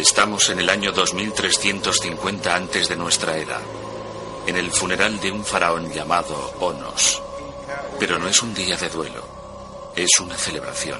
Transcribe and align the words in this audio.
Estamos 0.00 0.48
en 0.48 0.60
el 0.60 0.70
año 0.70 0.92
2350 0.92 2.56
antes 2.56 2.88
de 2.88 2.96
nuestra 2.96 3.36
era, 3.36 3.60
en 4.46 4.56
el 4.56 4.70
funeral 4.70 5.20
de 5.20 5.30
un 5.30 5.44
faraón 5.44 5.92
llamado 5.92 6.54
Onos. 6.58 7.22
Pero 7.98 8.18
no 8.18 8.26
es 8.26 8.42
un 8.42 8.54
día 8.54 8.78
de 8.78 8.88
duelo, 8.88 9.22
es 9.94 10.18
una 10.20 10.38
celebración. 10.38 10.98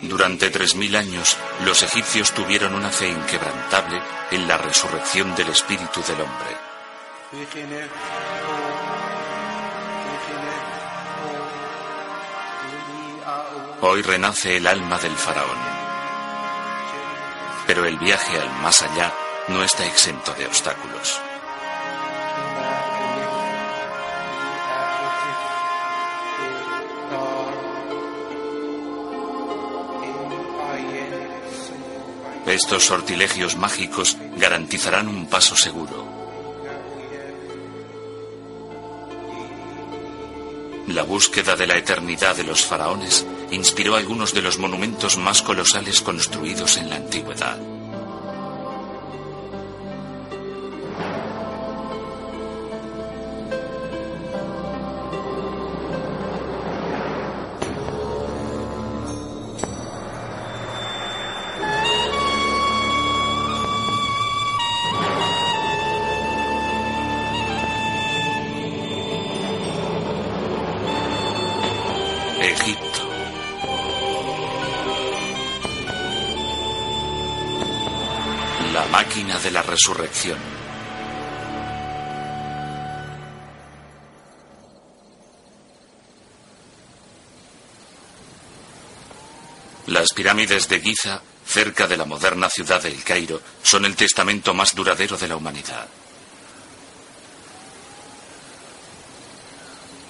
Durante 0.00 0.50
3.000 0.50 0.96
años, 0.96 1.36
los 1.62 1.82
egipcios 1.82 2.32
tuvieron 2.32 2.74
una 2.74 2.88
fe 2.88 3.08
inquebrantable 3.08 4.00
en 4.30 4.48
la 4.48 4.56
resurrección 4.56 5.34
del 5.36 5.48
espíritu 5.48 6.00
del 6.08 6.22
hombre. 6.22 6.56
Hoy 13.88 14.02
renace 14.02 14.56
el 14.56 14.66
alma 14.66 14.98
del 14.98 15.12
faraón. 15.12 15.58
Pero 17.68 17.86
el 17.86 17.96
viaje 17.98 18.36
al 18.36 18.50
más 18.60 18.82
allá 18.82 19.14
no 19.46 19.62
está 19.62 19.86
exento 19.86 20.34
de 20.34 20.44
obstáculos. 20.44 21.20
Estos 32.44 32.84
sortilegios 32.84 33.56
mágicos 33.56 34.16
garantizarán 34.36 35.06
un 35.06 35.26
paso 35.28 35.54
seguro. 35.54 36.15
La 40.96 41.02
búsqueda 41.02 41.56
de 41.56 41.66
la 41.66 41.76
eternidad 41.76 42.34
de 42.34 42.42
los 42.42 42.64
faraones 42.64 43.26
inspiró 43.50 43.96
algunos 43.96 44.32
de 44.32 44.40
los 44.40 44.56
monumentos 44.56 45.18
más 45.18 45.42
colosales 45.42 46.00
construidos 46.00 46.78
en 46.78 46.88
la 46.88 46.96
antigüedad. 46.96 47.75
Resurrección. 79.76 80.38
Las 89.86 90.08
pirámides 90.14 90.68
de 90.68 90.80
Giza, 90.80 91.20
cerca 91.46 91.86
de 91.86 91.98
la 91.98 92.06
moderna 92.06 92.48
ciudad 92.48 92.82
del 92.82 93.04
Cairo, 93.04 93.42
son 93.62 93.84
el 93.84 93.94
testamento 93.94 94.54
más 94.54 94.74
duradero 94.74 95.18
de 95.18 95.28
la 95.28 95.36
humanidad. 95.36 95.86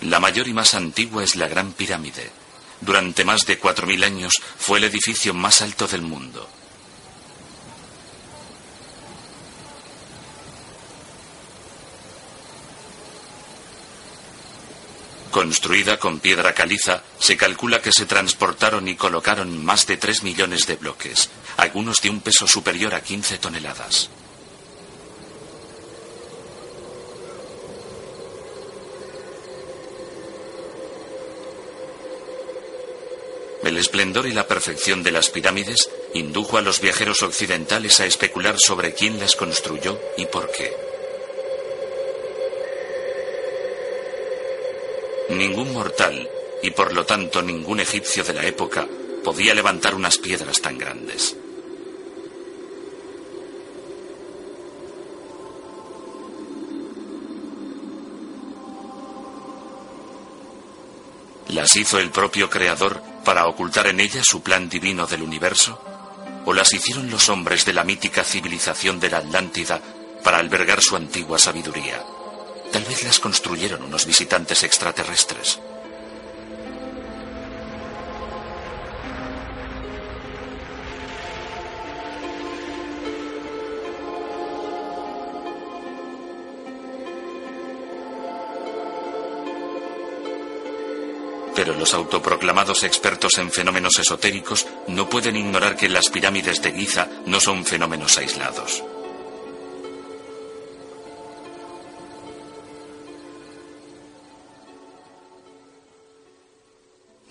La 0.02 0.20
mayor 0.20 0.46
y 0.46 0.52
más 0.52 0.74
antigua 0.74 1.24
es 1.24 1.34
la 1.34 1.48
Gran 1.48 1.72
Pirámide. 1.72 2.30
Durante 2.80 3.24
más 3.24 3.44
de 3.46 3.60
4.000 3.60 4.04
años 4.04 4.32
fue 4.58 4.78
el 4.78 4.84
edificio 4.84 5.34
más 5.34 5.60
alto 5.60 5.88
del 5.88 6.02
mundo. 6.02 6.48
Construida 15.36 15.98
con 15.98 16.18
piedra 16.18 16.54
caliza, 16.54 17.02
se 17.18 17.36
calcula 17.36 17.82
que 17.82 17.92
se 17.92 18.06
transportaron 18.06 18.88
y 18.88 18.96
colocaron 18.96 19.62
más 19.62 19.86
de 19.86 19.98
3 19.98 20.22
millones 20.22 20.66
de 20.66 20.76
bloques, 20.76 21.28
algunos 21.58 22.00
de 22.00 22.08
un 22.08 22.22
peso 22.22 22.46
superior 22.46 22.94
a 22.94 23.02
15 23.02 23.36
toneladas. 23.36 24.08
El 33.62 33.76
esplendor 33.76 34.26
y 34.26 34.32
la 34.32 34.48
perfección 34.48 35.02
de 35.02 35.10
las 35.10 35.28
pirámides 35.28 35.90
indujo 36.14 36.56
a 36.56 36.62
los 36.62 36.80
viajeros 36.80 37.20
occidentales 37.20 38.00
a 38.00 38.06
especular 38.06 38.56
sobre 38.58 38.94
quién 38.94 39.20
las 39.20 39.36
construyó 39.36 40.00
y 40.16 40.24
por 40.24 40.50
qué. 40.50 40.85
Ningún 45.36 45.74
mortal, 45.74 46.26
y 46.62 46.70
por 46.70 46.94
lo 46.94 47.04
tanto 47.04 47.42
ningún 47.42 47.80
egipcio 47.80 48.24
de 48.24 48.32
la 48.32 48.46
época, 48.46 48.86
podía 49.22 49.54
levantar 49.54 49.94
unas 49.94 50.16
piedras 50.16 50.62
tan 50.62 50.78
grandes. 50.78 51.36
¿Las 61.48 61.76
hizo 61.76 61.98
el 61.98 62.10
propio 62.10 62.48
Creador 62.48 63.02
para 63.22 63.46
ocultar 63.46 63.88
en 63.88 64.00
ellas 64.00 64.24
su 64.26 64.42
plan 64.42 64.70
divino 64.70 65.06
del 65.06 65.20
universo? 65.20 65.78
¿O 66.46 66.54
las 66.54 66.72
hicieron 66.72 67.10
los 67.10 67.28
hombres 67.28 67.66
de 67.66 67.74
la 67.74 67.84
mítica 67.84 68.24
civilización 68.24 68.98
de 69.00 69.10
la 69.10 69.18
Atlántida 69.18 69.82
para 70.24 70.38
albergar 70.38 70.80
su 70.80 70.96
antigua 70.96 71.38
sabiduría? 71.38 72.15
Tal 72.72 72.84
vez 72.84 73.04
las 73.04 73.18
construyeron 73.18 73.82
unos 73.82 74.06
visitantes 74.06 74.62
extraterrestres. 74.62 75.58
Pero 91.56 91.74
los 91.74 91.94
autoproclamados 91.94 92.84
expertos 92.84 93.38
en 93.38 93.50
fenómenos 93.50 93.98
esotéricos 93.98 94.66
no 94.88 95.08
pueden 95.08 95.36
ignorar 95.36 95.74
que 95.74 95.88
las 95.88 96.10
pirámides 96.10 96.60
de 96.60 96.72
Giza 96.72 97.08
no 97.24 97.40
son 97.40 97.64
fenómenos 97.64 98.18
aislados. 98.18 98.84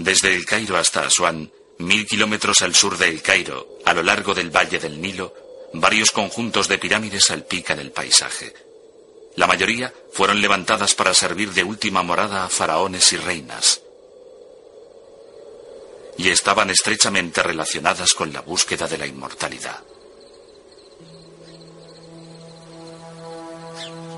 Desde 0.06 0.36
el 0.36 0.46
Cairo 0.46 0.78
hasta 0.78 1.04
Asuán, 1.04 1.52
mil 1.80 2.06
kilómetros 2.06 2.62
al 2.62 2.76
sur 2.76 2.96
del 2.96 3.24
Cairo, 3.24 3.80
a 3.86 3.94
lo 3.96 4.04
largo 4.04 4.36
del 4.36 4.56
valle 4.56 4.78
del 4.78 5.02
Nilo, 5.02 5.34
varios 5.74 6.12
conjuntos 6.12 6.68
de 6.68 6.78
pirámides 6.78 7.26
salpican 7.26 7.80
el 7.80 7.92
paisaje. 7.92 8.54
La 9.36 9.48
mayoría 9.48 9.92
fueron 10.14 10.40
levantadas 10.42 10.94
para 10.94 11.16
servir 11.16 11.54
de 11.54 11.64
última 11.64 12.04
morada 12.04 12.46
a 12.46 12.50
faraones 12.50 13.14
y 13.14 13.18
reinas. 13.18 13.82
Y 16.20 16.30
estaban 16.30 16.70
estrechamente 16.70 17.42
relacionadas 17.42 18.14
con 18.14 18.32
la 18.32 18.42
búsqueda 18.42 18.88
de 18.88 19.00
la 19.00 19.08
inmortalidad. 19.08 19.84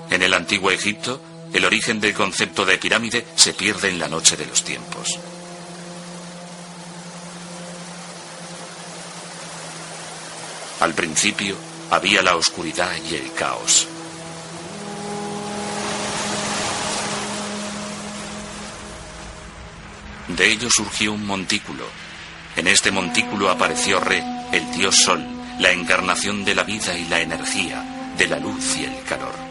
En 0.10 0.22
el 0.22 0.34
antiguo 0.34 0.70
Egipto, 0.70 1.22
el 1.54 1.64
origen 1.64 2.02
del 2.02 2.14
concepto 2.14 2.66
de 2.66 2.78
pirámide 2.78 3.26
se 3.38 3.54
pierde 3.54 3.88
en 3.88 4.00
la 4.00 4.10
noche 4.10 4.36
de 4.36 4.48
los 4.48 4.66
tiempos. 4.66 5.18
Al 10.80 10.94
principio, 10.94 11.56
había 11.90 12.22
la 12.22 12.36
oscuridad 12.36 12.92
y 13.10 13.16
el 13.16 13.34
caos. 13.34 13.88
De 20.28 20.52
ello 20.52 20.70
surgió 20.70 21.14
un 21.14 21.26
montículo. 21.26 21.86
En 22.56 22.68
este 22.68 22.92
montículo 22.92 23.50
apareció 23.50 24.00
Re, 24.00 24.22
el 24.52 24.72
dios 24.72 24.98
Sol, 24.98 25.26
la 25.60 25.72
encarnación 25.72 26.46
de 26.46 26.54
la 26.54 26.64
vida 26.64 26.96
y 26.96 27.06
la 27.06 27.22
energía, 27.22 27.84
de 28.18 28.28
la 28.28 28.38
luz 28.38 28.78
y 28.78 28.84
el 28.84 29.04
calor. 29.04 29.47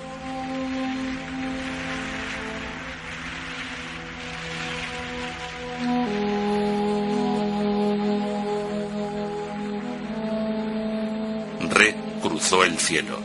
Cruzó 12.37 12.65
el 12.65 12.79
cielo. 12.79 13.19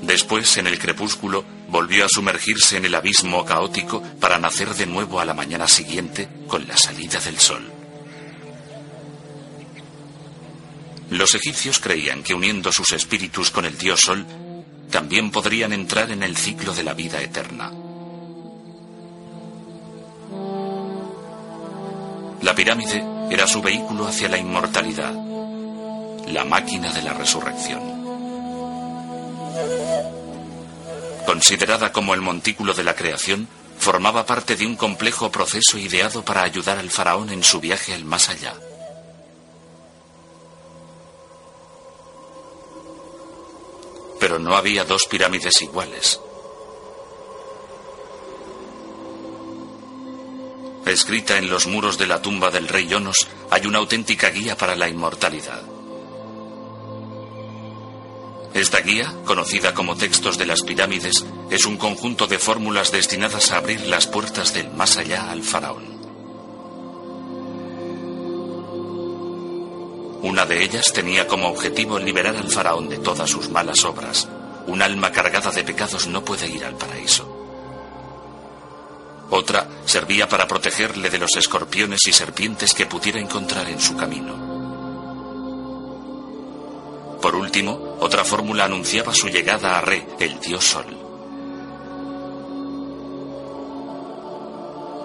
Después, 0.00 0.56
en 0.56 0.66
el 0.66 0.78
crepúsculo, 0.78 1.44
volvió 1.68 2.06
a 2.06 2.08
sumergirse 2.08 2.78
en 2.78 2.86
el 2.86 2.94
abismo 2.94 3.44
caótico 3.44 4.02
para 4.20 4.38
nacer 4.38 4.74
de 4.74 4.86
nuevo 4.86 5.20
a 5.20 5.26
la 5.26 5.34
mañana 5.34 5.68
siguiente 5.68 6.30
con 6.48 6.66
la 6.66 6.78
salida 6.78 7.20
del 7.20 7.38
sol. 7.38 7.70
Los 11.10 11.34
egipcios 11.34 11.78
creían 11.78 12.22
que 12.22 12.32
uniendo 12.32 12.72
sus 12.72 12.92
espíritus 12.92 13.50
con 13.50 13.66
el 13.66 13.76
dios 13.76 14.00
Sol, 14.00 14.24
también 14.90 15.30
podrían 15.30 15.74
entrar 15.74 16.10
en 16.10 16.22
el 16.22 16.34
ciclo 16.38 16.72
de 16.72 16.84
la 16.84 16.94
vida 16.94 17.20
eterna. 17.20 17.70
La 22.40 22.54
pirámide 22.54 23.04
era 23.30 23.46
su 23.46 23.60
vehículo 23.60 24.06
hacia 24.06 24.30
la 24.30 24.38
inmortalidad, 24.38 25.12
la 26.28 26.44
máquina 26.44 26.90
de 26.92 27.02
la 27.02 27.12
resurrección. 27.12 27.91
Considerada 31.26 31.92
como 31.92 32.14
el 32.14 32.20
montículo 32.20 32.74
de 32.74 32.84
la 32.84 32.94
creación, 32.94 33.48
formaba 33.78 34.26
parte 34.26 34.54
de 34.56 34.66
un 34.66 34.76
complejo 34.76 35.30
proceso 35.30 35.78
ideado 35.78 36.24
para 36.24 36.42
ayudar 36.42 36.78
al 36.78 36.90
faraón 36.90 37.30
en 37.30 37.42
su 37.42 37.60
viaje 37.60 37.94
al 37.94 38.04
más 38.04 38.28
allá. 38.28 38.54
Pero 44.20 44.38
no 44.38 44.54
había 44.56 44.84
dos 44.84 45.06
pirámides 45.06 45.62
iguales. 45.62 46.20
Escrita 50.86 51.38
en 51.38 51.48
los 51.48 51.66
muros 51.66 51.96
de 51.96 52.06
la 52.06 52.20
tumba 52.20 52.50
del 52.50 52.68
rey 52.68 52.86
Yonos 52.86 53.26
hay 53.50 53.66
una 53.66 53.78
auténtica 53.78 54.28
guía 54.30 54.56
para 54.56 54.76
la 54.76 54.88
inmortalidad. 54.88 55.71
Esta 58.54 58.80
guía, 58.80 59.14
conocida 59.24 59.72
como 59.72 59.96
Textos 59.96 60.36
de 60.36 60.44
las 60.44 60.60
Pirámides, 60.60 61.24
es 61.50 61.64
un 61.64 61.78
conjunto 61.78 62.26
de 62.26 62.38
fórmulas 62.38 62.92
destinadas 62.92 63.50
a 63.50 63.56
abrir 63.56 63.80
las 63.86 64.06
puertas 64.06 64.52
del 64.52 64.70
más 64.72 64.98
allá 64.98 65.30
al 65.30 65.42
faraón. 65.42 65.92
Una 70.22 70.44
de 70.44 70.62
ellas 70.62 70.92
tenía 70.92 71.26
como 71.26 71.48
objetivo 71.48 71.98
liberar 71.98 72.36
al 72.36 72.50
faraón 72.50 72.90
de 72.90 72.98
todas 72.98 73.30
sus 73.30 73.48
malas 73.48 73.84
obras. 73.84 74.28
Un 74.66 74.82
alma 74.82 75.10
cargada 75.10 75.50
de 75.50 75.64
pecados 75.64 76.06
no 76.06 76.22
puede 76.22 76.46
ir 76.46 76.64
al 76.64 76.76
paraíso. 76.76 77.26
Otra 79.30 79.66
servía 79.86 80.28
para 80.28 80.46
protegerle 80.46 81.08
de 81.08 81.18
los 81.18 81.34
escorpiones 81.36 82.06
y 82.06 82.12
serpientes 82.12 82.74
que 82.74 82.84
pudiera 82.84 83.18
encontrar 83.18 83.66
en 83.70 83.80
su 83.80 83.96
camino. 83.96 84.51
Por 87.22 87.36
último, 87.36 87.96
otra 88.00 88.24
fórmula 88.24 88.64
anunciaba 88.64 89.14
su 89.14 89.28
llegada 89.28 89.78
a 89.78 89.80
Re, 89.80 90.04
el 90.18 90.40
dios 90.40 90.64
Sol. 90.64 90.86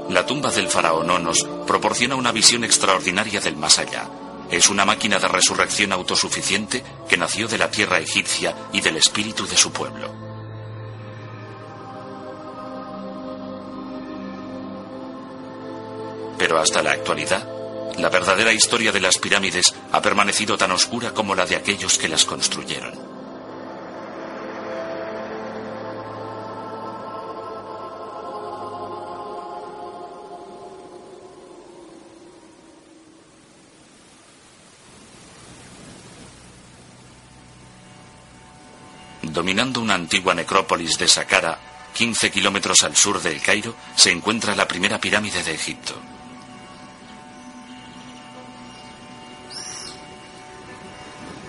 La 0.09 0.25
tumba 0.25 0.49
del 0.49 0.67
faraón 0.67 1.11
Onos 1.11 1.47
proporciona 1.67 2.15
una 2.15 2.31
visión 2.31 2.63
extraordinaria 2.63 3.39
del 3.39 3.55
más 3.55 3.77
allá. 3.77 4.09
Es 4.49 4.69
una 4.69 4.83
máquina 4.83 5.19
de 5.19 5.27
resurrección 5.27 5.91
autosuficiente 5.91 6.83
que 7.07 7.17
nació 7.17 7.47
de 7.47 7.59
la 7.59 7.69
tierra 7.69 7.99
egipcia 7.99 8.55
y 8.73 8.81
del 8.81 8.97
espíritu 8.97 9.45
de 9.45 9.55
su 9.55 9.71
pueblo. 9.71 10.11
Pero 16.39 16.57
hasta 16.57 16.81
la 16.81 16.93
actualidad, 16.93 17.56
la 17.97 18.09
verdadera 18.09 18.53
historia 18.53 18.91
de 18.91 18.99
las 18.99 19.17
pirámides 19.17 19.73
ha 19.91 20.01
permanecido 20.01 20.57
tan 20.57 20.71
oscura 20.71 21.13
como 21.13 21.35
la 21.35 21.45
de 21.45 21.55
aquellos 21.55 21.97
que 21.97 22.07
las 22.07 22.25
construyeron. 22.25 23.17
Dominando 39.23 39.81
una 39.81 39.93
antigua 39.93 40.33
necrópolis 40.33 40.97
de 40.97 41.07
Saqqara, 41.07 41.59
15 41.93 42.31
kilómetros 42.31 42.83
al 42.83 42.95
sur 42.95 43.21
del 43.21 43.41
Cairo, 43.41 43.75
se 43.95 44.11
encuentra 44.11 44.55
la 44.55 44.67
primera 44.67 44.99
pirámide 44.99 45.43
de 45.43 45.53
Egipto. 45.53 46.16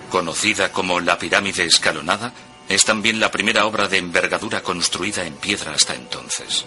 Conocida 0.09 0.71
como 0.71 0.99
la 0.99 1.17
pirámide 1.17 1.65
escalonada, 1.65 2.33
es 2.67 2.85
también 2.85 3.19
la 3.19 3.31
primera 3.31 3.65
obra 3.65 3.87
de 3.87 3.97
envergadura 3.97 4.61
construida 4.61 5.25
en 5.25 5.35
piedra 5.35 5.73
hasta 5.73 5.95
entonces. 5.95 6.65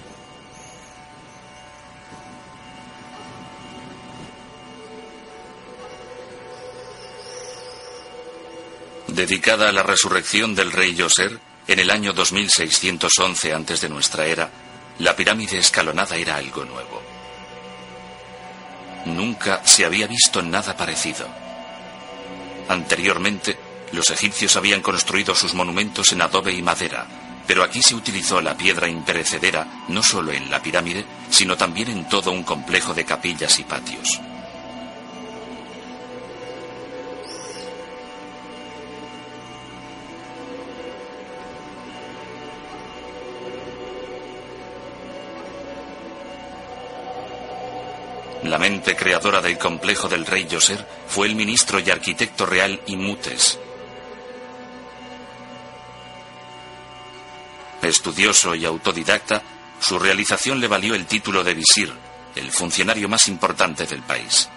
Dedicada 9.08 9.68
a 9.68 9.72
la 9.72 9.82
resurrección 9.82 10.54
del 10.54 10.72
rey 10.72 10.94
Yoser, 10.94 11.38
en 11.68 11.78
el 11.78 11.90
año 11.90 12.12
2611 12.12 13.52
antes 13.52 13.80
de 13.82 13.88
nuestra 13.88 14.26
era, 14.26 14.50
la 14.98 15.14
pirámide 15.14 15.58
escalonada 15.58 16.16
era 16.16 16.36
algo 16.36 16.64
nuevo. 16.64 17.02
Nunca 19.04 19.64
se 19.64 19.84
había 19.84 20.06
visto 20.06 20.42
nada 20.42 20.76
parecido. 20.76 21.41
Anteriormente, 22.68 23.58
los 23.92 24.10
egipcios 24.10 24.56
habían 24.56 24.80
construido 24.80 25.34
sus 25.34 25.54
monumentos 25.54 26.12
en 26.12 26.22
adobe 26.22 26.52
y 26.52 26.62
madera, 26.62 27.06
pero 27.46 27.62
aquí 27.62 27.82
se 27.82 27.94
utilizó 27.94 28.40
la 28.40 28.56
piedra 28.56 28.88
imperecedera 28.88 29.66
no 29.88 30.02
solo 30.02 30.32
en 30.32 30.50
la 30.50 30.62
pirámide, 30.62 31.04
sino 31.30 31.56
también 31.56 31.88
en 31.88 32.08
todo 32.08 32.30
un 32.30 32.44
complejo 32.44 32.94
de 32.94 33.04
capillas 33.04 33.58
y 33.58 33.64
patios. 33.64 34.20
La 48.52 48.58
mente 48.58 48.94
creadora 48.94 49.40
del 49.40 49.56
complejo 49.56 50.10
del 50.10 50.26
rey 50.26 50.46
Yoser 50.46 50.86
fue 51.08 51.26
el 51.26 51.34
ministro 51.34 51.80
y 51.80 51.88
arquitecto 51.88 52.44
real 52.44 52.82
Imutes. 52.84 53.58
Estudioso 57.80 58.54
y 58.54 58.66
autodidacta, 58.66 59.40
su 59.80 59.98
realización 59.98 60.60
le 60.60 60.68
valió 60.68 60.94
el 60.94 61.06
título 61.06 61.42
de 61.42 61.54
visir, 61.54 61.94
el 62.36 62.52
funcionario 62.52 63.08
más 63.08 63.26
importante 63.26 63.86
del 63.86 64.02
país. 64.02 64.50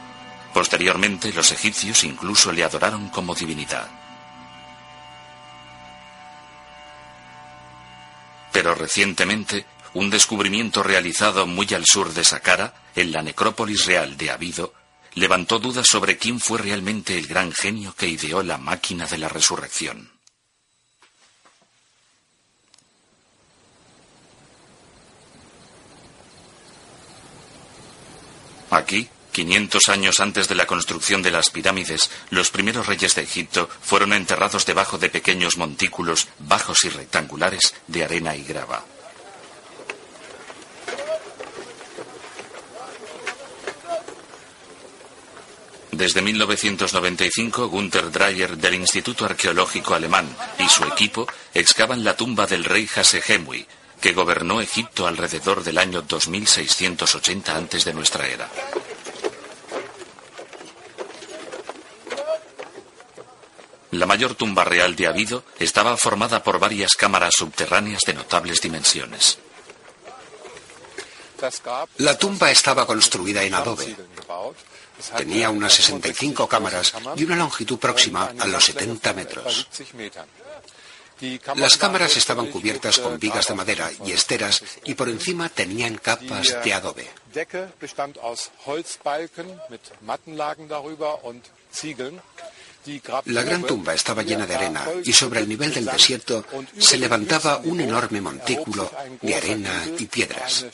Posteriormente, 0.54 1.32
los 1.32 1.54
egipcios 1.54 2.04
incluso 2.04 2.52
le 2.52 2.66
adoraron 2.66 3.08
como 3.08 3.34
divinidad. 3.34 3.88
Pero 8.52 8.76
recientemente, 8.76 9.66
un 9.96 10.10
descubrimiento 10.10 10.84
realizado 10.84 11.48
muy 11.48 11.68
al 11.74 11.86
sur 11.86 12.14
de 12.14 12.26
Saqqara, 12.26 12.74
en 12.96 13.14
la 13.14 13.22
necrópolis 13.22 13.86
real 13.86 14.18
de 14.18 14.30
Abido, 14.30 14.74
levantó 15.14 15.58
dudas 15.58 15.88
sobre 15.88 16.18
quién 16.18 16.42
fue 16.42 16.60
realmente 16.60 17.18
el 17.18 17.28
gran 17.28 17.54
genio 17.54 17.96
que 17.98 18.08
ideó 18.08 18.44
la 18.44 18.58
máquina 18.58 19.08
de 19.08 19.18
la 19.18 19.30
resurrección. 19.30 20.12
Aquí, 28.70 29.08
500 29.32 29.88
años 29.88 30.20
antes 30.20 30.50
de 30.50 30.56
la 30.56 30.68
construcción 30.68 31.22
de 31.22 31.32
las 31.32 31.50
pirámides, 31.50 32.12
los 32.32 32.52
primeros 32.52 32.88
reyes 32.88 33.16
de 33.16 33.22
Egipto 33.22 33.70
fueron 33.82 34.12
enterrados 34.12 34.66
debajo 34.66 34.98
de 34.98 35.10
pequeños 35.10 35.56
montículos 35.56 36.28
bajos 36.40 36.84
y 36.84 36.90
rectangulares 36.90 37.74
de 37.88 38.04
arena 38.04 38.36
y 38.36 38.44
grava. 38.44 38.84
Desde 45.96 46.22
1995, 46.22 47.70
Gunther 47.70 48.12
Dreyer 48.12 48.58
del 48.58 48.76
Instituto 48.76 49.24
Arqueológico 49.24 49.96
Alemán 49.96 50.28
y 50.60 50.68
su 50.68 50.84
equipo 50.84 51.26
excavan 51.54 52.04
la 52.04 52.18
tumba 52.18 52.46
del 52.46 52.66
rey 52.66 52.86
Hasehemui, 52.94 53.66
que 54.02 54.12
gobernó 54.12 54.60
Egipto 54.60 55.08
alrededor 55.08 55.64
del 55.64 55.78
año 55.78 56.02
2680 56.02 57.56
antes 57.56 57.86
de 57.86 57.94
nuestra 57.94 58.28
era. 58.28 58.50
La 63.92 64.06
mayor 64.06 64.36
tumba 64.36 64.66
real 64.66 64.98
de 64.98 65.08
Abido 65.08 65.46
estaba 65.60 65.96
formada 65.96 66.44
por 66.44 66.60
varias 66.60 66.92
cámaras 66.96 67.36
subterráneas 67.38 68.02
de 68.06 68.16
notables 68.16 68.60
dimensiones. 68.60 69.38
La 71.98 72.18
tumba 72.18 72.52
estaba 72.52 72.86
construida 72.86 73.44
en 73.44 73.54
adobe. 73.54 73.96
Tenía 75.18 75.50
unas 75.50 75.74
65 75.74 76.48
cámaras 76.48 76.94
y 77.16 77.24
una 77.24 77.36
longitud 77.36 77.78
próxima 77.78 78.34
a 78.38 78.48
los 78.48 78.66
70 78.66 79.14
metros. 79.14 79.68
Las 81.56 81.78
cámaras 81.78 82.18
estaban 82.18 82.48
cubiertas 82.48 83.00
con 83.00 83.18
vigas 83.20 83.48
de 83.48 83.54
madera 83.54 83.90
y 84.06 84.12
esteras 84.12 84.62
y 84.84 84.96
por 84.96 85.08
encima 85.08 85.50
tenían 85.50 85.98
capas 85.98 86.58
de 86.64 86.74
adobe. 86.74 87.08
La 93.26 93.42
gran 93.42 93.64
tumba 93.64 93.94
estaba 93.94 94.24
llena 94.24 94.46
de 94.46 94.56
arena 94.56 94.86
y 95.04 95.14
sobre 95.14 95.40
el 95.40 95.50
nivel 95.50 95.74
del 95.74 95.86
desierto 95.86 96.46
se 96.78 96.98
levantaba 96.98 97.58
un 97.64 97.80
enorme 97.80 98.22
montículo 98.22 98.92
de 99.22 99.36
arena 99.36 99.86
y 99.98 100.06
piedras. 100.06 100.66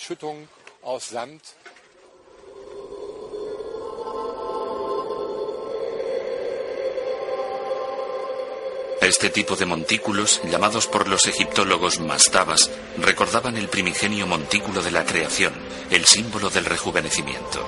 Este 9.02 9.32
tipo 9.32 9.56
de 9.56 9.66
montículos, 9.66 10.42
llamados 10.44 10.86
por 10.86 11.08
los 11.08 11.26
egiptólogos 11.26 12.00
mastabas, 12.00 12.70
recordaban 13.00 13.58
el 13.58 13.68
primigenio 13.68 14.28
montículo 14.28 14.84
de 14.84 14.92
la 14.92 15.04
creación, 15.06 15.54
el 15.90 16.06
símbolo 16.06 16.52
del 16.52 16.66
rejuvenecimiento. 16.66 17.66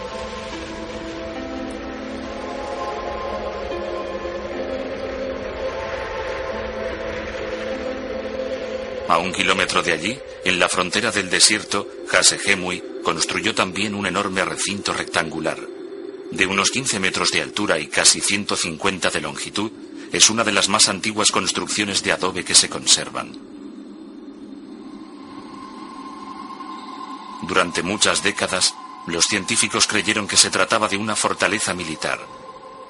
A 9.10 9.18
un 9.18 9.34
kilómetro 9.34 9.82
de 9.82 9.94
allí, 9.94 10.20
en 10.46 10.60
la 10.60 10.70
frontera 10.70 11.12
del 11.12 11.32
desierto, 11.32 11.88
Hasehemui 12.12 12.84
construyó 13.04 13.56
también 13.56 13.96
un 13.96 14.06
enorme 14.06 14.46
recinto 14.46 14.94
rectangular. 14.94 15.58
De 16.30 16.46
unos 16.46 16.70
15 16.70 17.00
metros 17.00 17.32
de 17.32 17.42
altura 17.42 17.80
y 17.80 17.88
casi 17.88 18.22
150 18.22 19.10
de 19.10 19.22
longitud, 19.22 19.72
es 20.13 20.29
una 20.29 20.46
de 20.46 20.53
las 20.53 20.70
más 20.70 20.88
antiguas 20.88 21.32
construcciones 21.32 22.01
de 22.03 22.13
adobe 22.13 22.46
que 22.46 22.55
se 22.55 22.70
conservan. 22.70 23.38
Durante 27.41 27.84
muchas 27.84 28.24
décadas, 28.24 28.74
los 29.08 29.25
científicos 29.25 29.86
creyeron 29.88 30.29
que 30.29 30.38
se 30.38 30.50
trataba 30.50 30.88
de 30.88 30.96
una 30.96 31.17
fortaleza 31.17 31.74
militar, 31.74 32.20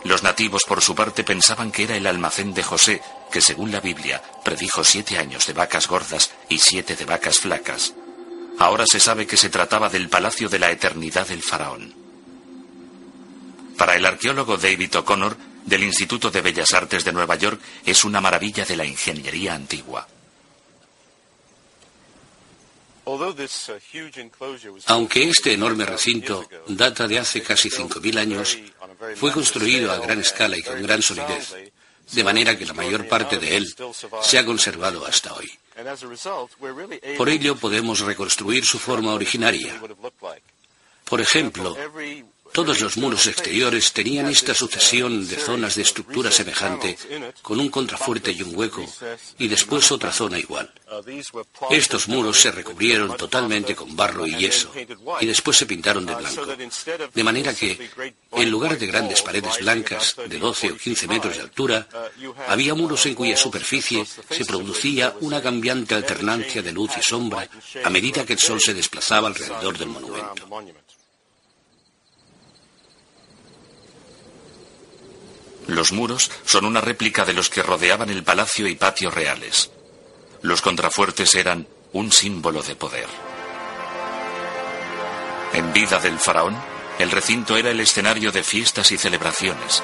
los 0.03 0.21
nativos, 0.21 0.63
por 0.67 0.81
su 0.81 0.95
parte, 0.95 1.23
pensaban 1.23 1.71
que 1.71 1.83
era 1.83 1.95
el 1.95 2.07
almacén 2.07 2.53
de 2.53 2.61
José, 2.61 3.01
que 3.31 3.41
según 3.41 3.71
la 3.71 3.79
Biblia 3.79 4.21
predijo 4.43 4.83
siete 4.83 5.17
años 5.17 5.47
de 5.47 5.53
vacas 5.53 5.87
gordas 5.87 6.31
y 6.49 6.59
siete 6.59 6.95
de 6.95 7.05
vacas 7.05 7.39
flacas. 7.39 7.93
Ahora 8.59 8.85
se 8.85 8.99
sabe 8.99 9.25
que 9.25 9.37
se 9.37 9.49
trataba 9.49 9.89
del 9.89 10.09
palacio 10.09 10.49
de 10.49 10.59
la 10.59 10.71
eternidad 10.71 11.27
del 11.27 11.41
faraón. 11.41 11.93
Para 13.77 13.95
el 13.95 14.05
arqueólogo 14.05 14.57
David 14.57 14.97
O'Connor, 14.97 15.37
del 15.65 15.83
Instituto 15.83 16.29
de 16.29 16.41
Bellas 16.41 16.73
Artes 16.73 17.03
de 17.03 17.11
Nueva 17.11 17.35
York, 17.35 17.61
es 17.85 18.03
una 18.03 18.21
maravilla 18.21 18.65
de 18.65 18.75
la 18.75 18.85
ingeniería 18.85 19.53
antigua. 19.55 20.07
Aunque 24.85 25.23
este 25.23 25.53
enorme 25.53 25.85
recinto 25.85 26.47
data 26.67 27.07
de 27.07 27.19
hace 27.19 27.41
casi 27.41 27.69
5.000 27.69 28.17
años, 28.17 28.57
fue 29.15 29.31
construido 29.31 29.91
a 29.91 29.97
gran 29.97 30.19
escala 30.19 30.57
y 30.57 30.63
con 30.63 30.81
gran 30.81 31.01
solidez, 31.01 31.53
de 32.11 32.23
manera 32.23 32.57
que 32.57 32.65
la 32.65 32.73
mayor 32.73 33.07
parte 33.07 33.37
de 33.37 33.57
él 33.57 33.75
se 34.21 34.37
ha 34.37 34.45
conservado 34.45 35.05
hasta 35.05 35.33
hoy. 35.33 35.51
Por 37.17 37.29
ello 37.29 37.55
podemos 37.57 37.99
reconstruir 37.99 38.63
su 38.63 38.79
forma 38.79 39.13
originaria. 39.13 39.81
Por 41.03 41.19
ejemplo, 41.19 41.75
todos 42.53 42.81
los 42.81 42.97
muros 42.97 43.25
exteriores 43.25 43.91
tenían 43.93 44.27
esta 44.27 44.53
sucesión 44.53 45.27
de 45.27 45.37
zonas 45.37 45.75
de 45.75 45.81
estructura 45.81 46.31
semejante, 46.31 46.95
con 47.41 47.59
un 47.59 47.69
contrafuerte 47.69 48.31
y 48.31 48.43
un 48.43 48.55
hueco, 48.55 48.85
y 49.39 49.47
después 49.47 49.91
otra 49.91 50.11
zona 50.11 50.37
igual. 50.37 50.71
Estos 51.71 52.07
muros 52.07 52.39
se 52.39 52.51
recubrieron 52.51 53.17
totalmente 53.17 53.75
con 53.75 53.95
barro 53.95 54.27
y 54.27 54.35
yeso, 54.35 54.71
y 55.19 55.25
después 55.25 55.57
se 55.57 55.65
pintaron 55.65 56.05
de 56.05 56.13
blanco. 56.13 56.45
De 57.13 57.23
manera 57.23 57.55
que, 57.55 57.89
en 58.31 58.51
lugar 58.51 58.77
de 58.77 58.85
grandes 58.85 59.23
paredes 59.23 59.57
blancas 59.59 60.15
de 60.27 60.37
12 60.37 60.73
o 60.73 60.77
15 60.77 61.07
metros 61.07 61.35
de 61.35 61.41
altura, 61.41 61.87
había 62.47 62.75
muros 62.75 63.03
en 63.07 63.15
cuya 63.15 63.35
superficie 63.35 64.05
se 64.05 64.45
producía 64.45 65.15
una 65.21 65.41
cambiante 65.41 65.95
alternancia 65.95 66.61
de 66.61 66.71
luz 66.71 66.91
y 66.99 67.01
sombra 67.01 67.49
a 67.83 67.89
medida 67.89 68.25
que 68.25 68.33
el 68.33 68.39
sol 68.39 68.61
se 68.61 68.75
desplazaba 68.75 69.27
alrededor 69.27 69.75
del 69.75 69.89
monumento. 69.89 70.47
Los 75.67 75.91
muros 75.91 76.29
son 76.45 76.65
una 76.65 76.81
réplica 76.81 77.25
de 77.25 77.33
los 77.33 77.49
que 77.49 77.63
rodeaban 77.63 78.09
el 78.09 78.23
palacio 78.23 78.67
y 78.67 78.75
patio 78.75 79.09
reales. 79.09 79.71
Los 80.41 80.61
contrafuertes 80.61 81.35
eran 81.35 81.67
un 81.93 82.11
símbolo 82.11 82.61
de 82.61 82.75
poder. 82.75 83.07
En 85.53 85.71
vida 85.71 85.99
del 85.99 86.19
faraón, 86.19 86.57
el 86.99 87.11
recinto 87.11 87.55
era 87.55 87.69
el 87.69 87.79
escenario 87.79 88.31
de 88.31 88.43
fiestas 88.43 88.91
y 88.91 88.97
celebraciones. 88.97 89.81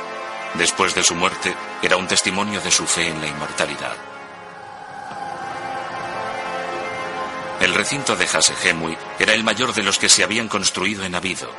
Después 0.55 0.95
de 0.95 1.03
su 1.03 1.15
muerte, 1.15 1.55
era 1.81 1.95
un 1.95 2.07
testimonio 2.07 2.59
de 2.59 2.71
su 2.71 2.85
fe 2.85 3.07
en 3.07 3.21
la 3.21 3.27
inmortalidad. 3.27 3.95
El 7.61 7.73
recinto 7.73 8.15
de 8.15 8.25
Hasehemui 8.25 8.97
era 9.19 9.33
el 9.33 9.43
mayor 9.43 9.73
de 9.73 9.83
los 9.83 9.99
que 9.99 10.09
se 10.09 10.23
habían 10.23 10.47
construido 10.47 11.03
en 11.03 11.13
Abido, 11.13 11.49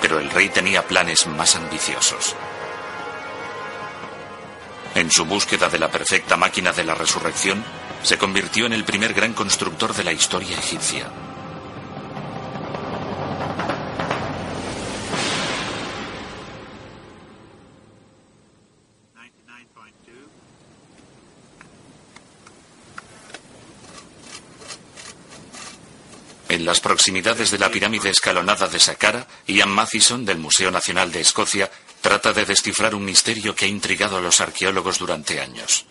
pero 0.00 0.18
el 0.18 0.30
rey 0.30 0.48
tenía 0.48 0.86
planes 0.86 1.26
más 1.26 1.56
ambiciosos. 1.56 2.34
En 4.94 5.10
su 5.10 5.24
búsqueda 5.24 5.68
de 5.68 5.78
la 5.78 5.90
perfecta 5.90 6.36
máquina 6.36 6.72
de 6.72 6.84
la 6.84 6.94
resurrección, 6.94 7.62
se 8.02 8.18
convirtió 8.18 8.66
en 8.66 8.72
el 8.72 8.84
primer 8.84 9.14
gran 9.14 9.32
constructor 9.34 9.94
de 9.94 10.04
la 10.04 10.12
historia 10.12 10.58
egipcia. 10.58 11.06
En 26.48 26.64
las 26.66 26.80
proximidades 26.80 27.52
de 27.52 27.58
la 27.58 27.70
pirámide 27.70 28.10
escalonada 28.10 28.66
de 28.66 28.80
Saqqara, 28.80 29.24
Ian 29.46 29.70
Mathison, 29.70 30.24
del 30.24 30.38
Museo 30.38 30.72
Nacional 30.72 31.12
de 31.12 31.20
Escocia, 31.20 31.70
trata 32.00 32.32
de 32.32 32.44
descifrar 32.44 32.94
un 32.94 33.04
misterio 33.04 33.54
que 33.54 33.66
ha 33.66 33.68
intrigado 33.68 34.16
a 34.16 34.20
los 34.20 34.40
arqueólogos 34.40 34.98
durante 34.98 35.40
años. 35.40 35.86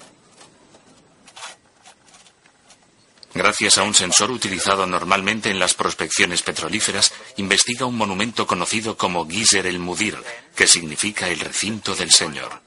Gracias 3.33 3.77
a 3.77 3.83
un 3.83 3.93
sensor 3.93 4.31
utilizado 4.31 4.87
normalmente 4.87 5.51
en 5.51 5.59
las 5.59 5.75
prospecciones 5.75 6.41
petrolíferas, 6.41 7.13
investiga 7.37 7.85
un 7.85 7.95
monumento 7.95 8.47
conocido 8.47 8.97
como 8.97 9.27
Gizer 9.29 9.67
el 9.67 9.77
Mudir, 9.77 10.17
que 10.55 10.67
significa 10.67 11.29
el 11.29 11.39
recinto 11.39 11.95
del 11.95 12.11
Señor. 12.11 12.59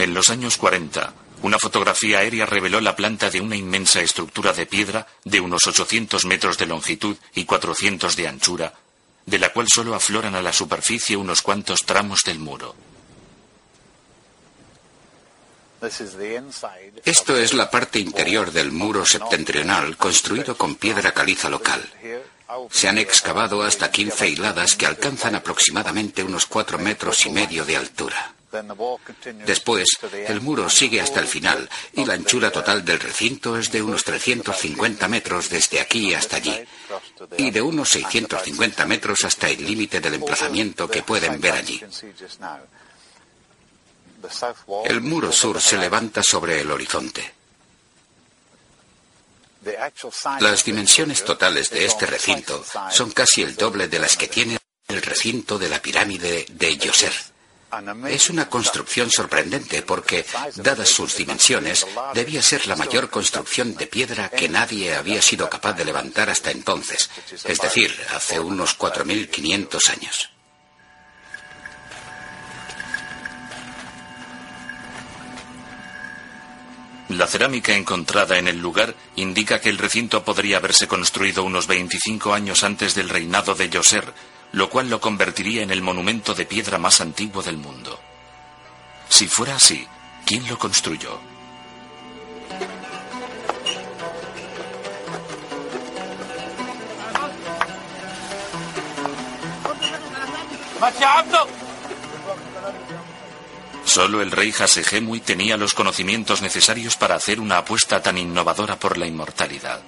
En 0.00 0.14
los 0.14 0.30
años 0.30 0.56
40, 0.56 1.12
una 1.42 1.58
fotografía 1.58 2.20
aérea 2.20 2.46
reveló 2.46 2.80
la 2.80 2.96
planta 2.96 3.28
de 3.28 3.42
una 3.42 3.54
inmensa 3.54 4.00
estructura 4.00 4.54
de 4.54 4.64
piedra 4.64 5.06
de 5.24 5.40
unos 5.40 5.66
800 5.66 6.24
metros 6.24 6.56
de 6.56 6.64
longitud 6.64 7.18
y 7.34 7.44
400 7.44 8.16
de 8.16 8.26
anchura, 8.26 8.72
de 9.26 9.38
la 9.38 9.52
cual 9.52 9.66
solo 9.68 9.94
afloran 9.94 10.34
a 10.34 10.40
la 10.40 10.54
superficie 10.54 11.18
unos 11.18 11.42
cuantos 11.42 11.84
tramos 11.84 12.22
del 12.24 12.38
muro. 12.38 12.74
Esto 17.04 17.36
es 17.36 17.52
la 17.52 17.70
parte 17.70 17.98
interior 17.98 18.52
del 18.52 18.72
muro 18.72 19.04
septentrional 19.04 19.98
construido 19.98 20.56
con 20.56 20.76
piedra 20.76 21.12
caliza 21.12 21.50
local. 21.50 21.86
Se 22.70 22.88
han 22.88 22.96
excavado 22.96 23.62
hasta 23.62 23.90
15 23.90 24.30
hiladas 24.30 24.76
que 24.76 24.86
alcanzan 24.86 25.34
aproximadamente 25.34 26.24
unos 26.24 26.46
4 26.46 26.78
metros 26.78 27.26
y 27.26 27.30
medio 27.30 27.66
de 27.66 27.76
altura. 27.76 28.39
Después, 29.46 29.88
el 30.12 30.40
muro 30.40 30.68
sigue 30.68 31.00
hasta 31.00 31.20
el 31.20 31.26
final 31.26 31.68
y 31.92 32.04
la 32.04 32.14
anchura 32.14 32.50
total 32.50 32.84
del 32.84 32.98
recinto 32.98 33.56
es 33.56 33.70
de 33.70 33.80
unos 33.80 34.02
350 34.02 35.08
metros 35.08 35.48
desde 35.48 35.80
aquí 35.80 36.12
hasta 36.14 36.36
allí 36.36 36.56
y 37.38 37.50
de 37.50 37.62
unos 37.62 37.88
650 37.90 38.86
metros 38.86 39.24
hasta 39.24 39.48
el 39.48 39.64
límite 39.64 40.00
del 40.00 40.14
emplazamiento 40.14 40.90
que 40.90 41.02
pueden 41.02 41.40
ver 41.40 41.54
allí. 41.54 41.80
El 44.84 45.00
muro 45.00 45.32
sur 45.32 45.60
se 45.60 45.78
levanta 45.78 46.22
sobre 46.22 46.60
el 46.60 46.70
horizonte. 46.70 47.34
Las 50.40 50.64
dimensiones 50.64 51.24
totales 51.24 51.70
de 51.70 51.84
este 51.84 52.06
recinto 52.06 52.64
son 52.90 53.10
casi 53.12 53.42
el 53.42 53.54
doble 53.54 53.88
de 53.88 53.98
las 53.98 54.16
que 54.16 54.26
tiene 54.26 54.58
el 54.88 55.02
recinto 55.02 55.58
de 55.58 55.68
la 55.68 55.80
pirámide 55.80 56.46
de 56.48 56.76
Yoser. 56.76 57.29
Es 58.08 58.30
una 58.30 58.48
construcción 58.48 59.10
sorprendente 59.10 59.82
porque, 59.82 60.26
dadas 60.56 60.88
sus 60.88 61.16
dimensiones, 61.16 61.86
debía 62.14 62.42
ser 62.42 62.66
la 62.66 62.76
mayor 62.76 63.10
construcción 63.10 63.74
de 63.76 63.86
piedra 63.86 64.28
que 64.28 64.48
nadie 64.48 64.94
había 64.94 65.22
sido 65.22 65.48
capaz 65.48 65.74
de 65.74 65.84
levantar 65.84 66.30
hasta 66.30 66.50
entonces, 66.50 67.10
es 67.44 67.60
decir, 67.60 67.94
hace 68.14 68.40
unos 68.40 68.76
4.500 68.76 69.88
años. 69.90 70.30
La 77.10 77.26
cerámica 77.26 77.74
encontrada 77.74 78.38
en 78.38 78.46
el 78.46 78.58
lugar 78.58 78.94
indica 79.16 79.60
que 79.60 79.68
el 79.68 79.78
recinto 79.78 80.24
podría 80.24 80.58
haberse 80.58 80.86
construido 80.86 81.42
unos 81.42 81.66
25 81.66 82.32
años 82.32 82.62
antes 82.62 82.94
del 82.94 83.08
reinado 83.08 83.56
de 83.56 83.68
Yoser, 83.68 84.14
lo 84.52 84.68
cual 84.68 84.90
lo 84.90 85.00
convertiría 85.00 85.62
en 85.62 85.70
el 85.70 85.82
monumento 85.82 86.34
de 86.34 86.46
piedra 86.46 86.78
más 86.78 87.00
antiguo 87.00 87.42
del 87.42 87.56
mundo. 87.56 88.00
Si 89.08 89.26
fuera 89.26 89.56
así, 89.56 89.86
¿quién 90.24 90.48
lo 90.48 90.58
construyó? 90.58 91.20
Solo 103.84 104.22
el 104.22 104.30
rey 104.30 104.52
Hasehemui 104.56 105.20
tenía 105.20 105.56
los 105.56 105.74
conocimientos 105.74 106.42
necesarios 106.42 106.96
para 106.96 107.16
hacer 107.16 107.40
una 107.40 107.58
apuesta 107.58 108.00
tan 108.02 108.18
innovadora 108.18 108.76
por 108.76 108.96
la 108.96 109.06
inmortalidad 109.06 109.80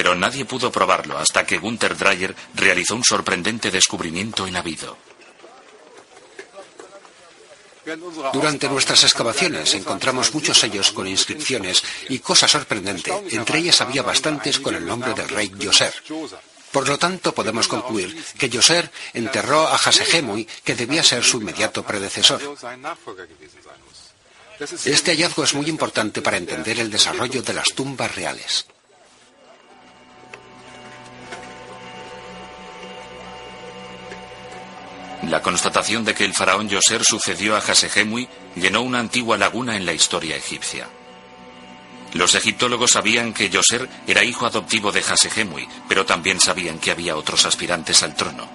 pero 0.00 0.14
nadie 0.14 0.46
pudo 0.46 0.72
probarlo 0.72 1.18
hasta 1.18 1.44
que 1.44 1.58
Gunther 1.58 1.94
Dreyer 1.94 2.34
realizó 2.54 2.96
un 2.96 3.04
sorprendente 3.04 3.70
descubrimiento 3.70 4.46
en 4.46 4.56
Abido. 4.56 4.96
Durante 8.32 8.66
nuestras 8.70 9.04
excavaciones 9.04 9.74
encontramos 9.74 10.32
muchos 10.32 10.58
sellos 10.58 10.90
con 10.92 11.06
inscripciones 11.06 11.82
y 12.08 12.20
cosa 12.20 12.48
sorprendente, 12.48 13.12
entre 13.32 13.58
ellas 13.58 13.82
había 13.82 14.00
bastantes 14.00 14.58
con 14.58 14.74
el 14.74 14.86
nombre 14.86 15.12
del 15.12 15.28
rey 15.28 15.52
Yoser. 15.58 15.92
Por 16.72 16.88
lo 16.88 16.96
tanto, 16.96 17.34
podemos 17.34 17.68
concluir 17.68 18.24
que 18.38 18.48
Yoser 18.48 18.90
enterró 19.12 19.68
a 19.68 19.76
Hasehemui, 19.76 20.48
que 20.64 20.76
debía 20.76 21.02
ser 21.04 21.22
su 21.22 21.42
inmediato 21.42 21.82
predecesor. 21.82 22.40
Este 24.86 25.10
hallazgo 25.10 25.44
es 25.44 25.52
muy 25.52 25.68
importante 25.68 26.22
para 26.22 26.38
entender 26.38 26.80
el 26.80 26.90
desarrollo 26.90 27.42
de 27.42 27.52
las 27.52 27.68
tumbas 27.74 28.14
reales. 28.14 28.64
La 35.28 35.42
constatación 35.42 36.04
de 36.04 36.14
que 36.14 36.24
el 36.24 36.34
faraón 36.34 36.68
Yoser 36.68 37.04
sucedió 37.04 37.54
a 37.54 37.58
Hasehemui 37.58 38.28
llenó 38.56 38.82
una 38.82 39.00
antigua 39.00 39.36
laguna 39.36 39.76
en 39.76 39.84
la 39.84 39.92
historia 39.92 40.36
egipcia. 40.36 40.88
Los 42.14 42.34
egiptólogos 42.34 42.92
sabían 42.92 43.32
que 43.32 43.50
Yoser 43.50 43.88
era 44.06 44.24
hijo 44.24 44.46
adoptivo 44.46 44.90
de 44.90 45.00
Hasehemui, 45.00 45.68
pero 45.88 46.06
también 46.06 46.40
sabían 46.40 46.78
que 46.78 46.90
había 46.90 47.16
otros 47.16 47.44
aspirantes 47.44 48.02
al 48.02 48.16
trono. 48.16 48.48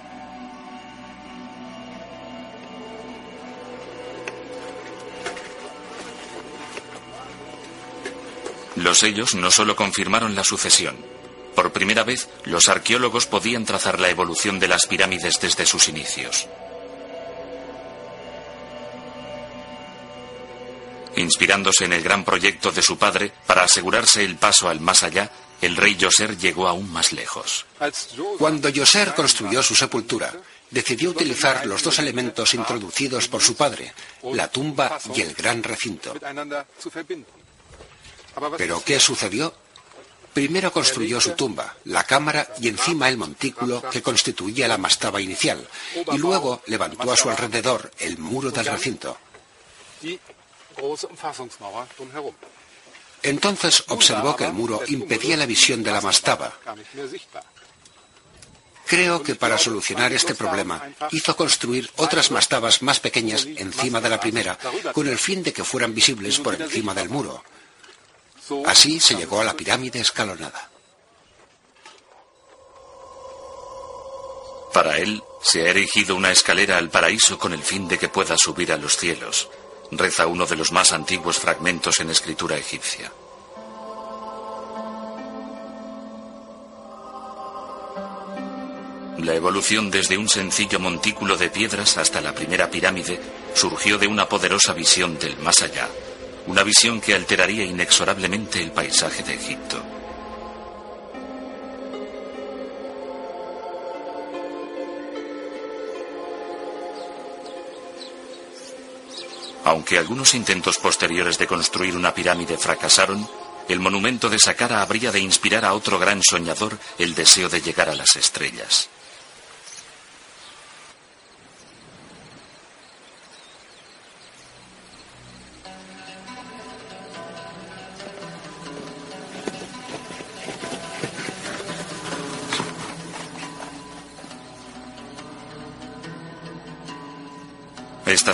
Los 8.76 8.98
sellos 8.98 9.34
no 9.34 9.50
solo 9.50 9.74
confirmaron 9.74 10.34
la 10.34 10.44
sucesión. 10.44 11.15
Por 11.56 11.72
primera 11.72 12.04
vez, 12.04 12.28
los 12.44 12.68
arqueólogos 12.68 13.26
podían 13.26 13.64
trazar 13.64 13.98
la 13.98 14.10
evolución 14.10 14.60
de 14.60 14.68
las 14.68 14.86
pirámides 14.86 15.40
desde 15.40 15.64
sus 15.64 15.88
inicios. 15.88 16.46
Inspirándose 21.16 21.86
en 21.86 21.94
el 21.94 22.02
gran 22.02 22.26
proyecto 22.26 22.70
de 22.70 22.82
su 22.82 22.98
padre 22.98 23.32
para 23.46 23.64
asegurarse 23.64 24.22
el 24.22 24.36
paso 24.36 24.68
al 24.68 24.80
más 24.80 25.02
allá, 25.02 25.30
el 25.62 25.78
rey 25.78 25.96
Yoser 25.96 26.36
llegó 26.36 26.68
aún 26.68 26.92
más 26.92 27.14
lejos. 27.14 27.64
Cuando 28.36 28.68
Yoser 28.68 29.14
construyó 29.14 29.62
su 29.62 29.74
sepultura, 29.74 30.34
decidió 30.70 31.08
utilizar 31.08 31.64
los 31.64 31.82
dos 31.82 31.98
elementos 31.98 32.52
introducidos 32.52 33.28
por 33.28 33.40
su 33.40 33.56
padre, 33.56 33.94
la 34.34 34.48
tumba 34.48 34.98
y 35.14 35.22
el 35.22 35.32
gran 35.32 35.62
recinto. 35.62 36.14
Pero 38.58 38.82
¿qué 38.84 39.00
sucedió? 39.00 39.65
Primero 40.36 40.70
construyó 40.70 41.18
su 41.18 41.30
tumba, 41.30 41.76
la 41.84 42.04
cámara 42.04 42.46
y 42.60 42.68
encima 42.68 43.08
el 43.08 43.16
montículo 43.16 43.82
que 43.90 44.02
constituía 44.02 44.68
la 44.68 44.76
mastaba 44.76 45.18
inicial, 45.18 45.66
y 46.12 46.18
luego 46.18 46.60
levantó 46.66 47.10
a 47.10 47.16
su 47.16 47.30
alrededor 47.30 47.90
el 47.98 48.18
muro 48.18 48.50
del 48.50 48.66
recinto. 48.66 49.16
Entonces 53.22 53.82
observó 53.88 54.36
que 54.36 54.44
el 54.44 54.52
muro 54.52 54.82
impedía 54.88 55.38
la 55.38 55.46
visión 55.46 55.82
de 55.82 55.90
la 55.90 56.02
mastaba. 56.02 56.52
Creo 58.86 59.22
que 59.22 59.36
para 59.36 59.56
solucionar 59.56 60.12
este 60.12 60.34
problema 60.34 60.82
hizo 61.12 61.34
construir 61.34 61.90
otras 61.96 62.30
mastabas 62.30 62.82
más 62.82 63.00
pequeñas 63.00 63.46
encima 63.56 64.02
de 64.02 64.10
la 64.10 64.20
primera, 64.20 64.58
con 64.92 65.08
el 65.08 65.16
fin 65.16 65.42
de 65.42 65.54
que 65.54 65.64
fueran 65.64 65.94
visibles 65.94 66.40
por 66.40 66.60
encima 66.60 66.92
del 66.92 67.08
muro. 67.08 67.42
Así 68.66 69.00
se 69.00 69.14
llegó 69.14 69.40
a 69.40 69.44
la 69.44 69.54
pirámide 69.54 70.00
escalonada. 70.00 70.70
Para 74.72 74.98
él, 74.98 75.22
se 75.42 75.62
ha 75.62 75.70
erigido 75.70 76.14
una 76.14 76.30
escalera 76.30 76.76
al 76.76 76.90
paraíso 76.90 77.38
con 77.38 77.52
el 77.52 77.62
fin 77.62 77.88
de 77.88 77.98
que 77.98 78.08
pueda 78.08 78.36
subir 78.36 78.72
a 78.72 78.76
los 78.76 78.96
cielos, 78.96 79.48
reza 79.90 80.26
uno 80.26 80.44
de 80.46 80.56
los 80.56 80.70
más 80.70 80.92
antiguos 80.92 81.38
fragmentos 81.38 81.98
en 82.00 82.10
escritura 82.10 82.56
egipcia. 82.56 83.10
La 89.18 89.34
evolución 89.34 89.90
desde 89.90 90.18
un 90.18 90.28
sencillo 90.28 90.78
montículo 90.78 91.36
de 91.36 91.48
piedras 91.48 91.96
hasta 91.96 92.20
la 92.20 92.34
primera 92.34 92.70
pirámide 92.70 93.18
surgió 93.54 93.98
de 93.98 94.06
una 94.06 94.28
poderosa 94.28 94.72
visión 94.74 95.18
del 95.18 95.36
más 95.38 95.62
allá, 95.62 95.88
una 96.46 96.62
visión 96.62 97.00
que 97.00 97.14
alteraría 97.14 97.64
inexorablemente 97.64 98.62
el 98.62 98.70
paisaje 98.70 99.22
de 99.22 99.34
Egipto. 99.34 99.82
Aunque 109.64 109.98
algunos 109.98 110.34
intentos 110.34 110.78
posteriores 110.78 111.38
de 111.38 111.48
construir 111.48 111.96
una 111.96 112.14
pirámide 112.14 112.56
fracasaron, 112.56 113.28
el 113.68 113.80
monumento 113.80 114.30
de 114.30 114.38
Saqqara 114.38 114.80
habría 114.80 115.10
de 115.10 115.18
inspirar 115.18 115.64
a 115.64 115.74
otro 115.74 115.98
gran 115.98 116.22
soñador 116.22 116.78
el 116.98 117.16
deseo 117.16 117.48
de 117.48 117.60
llegar 117.60 117.88
a 117.88 117.96
las 117.96 118.14
estrellas. 118.14 118.88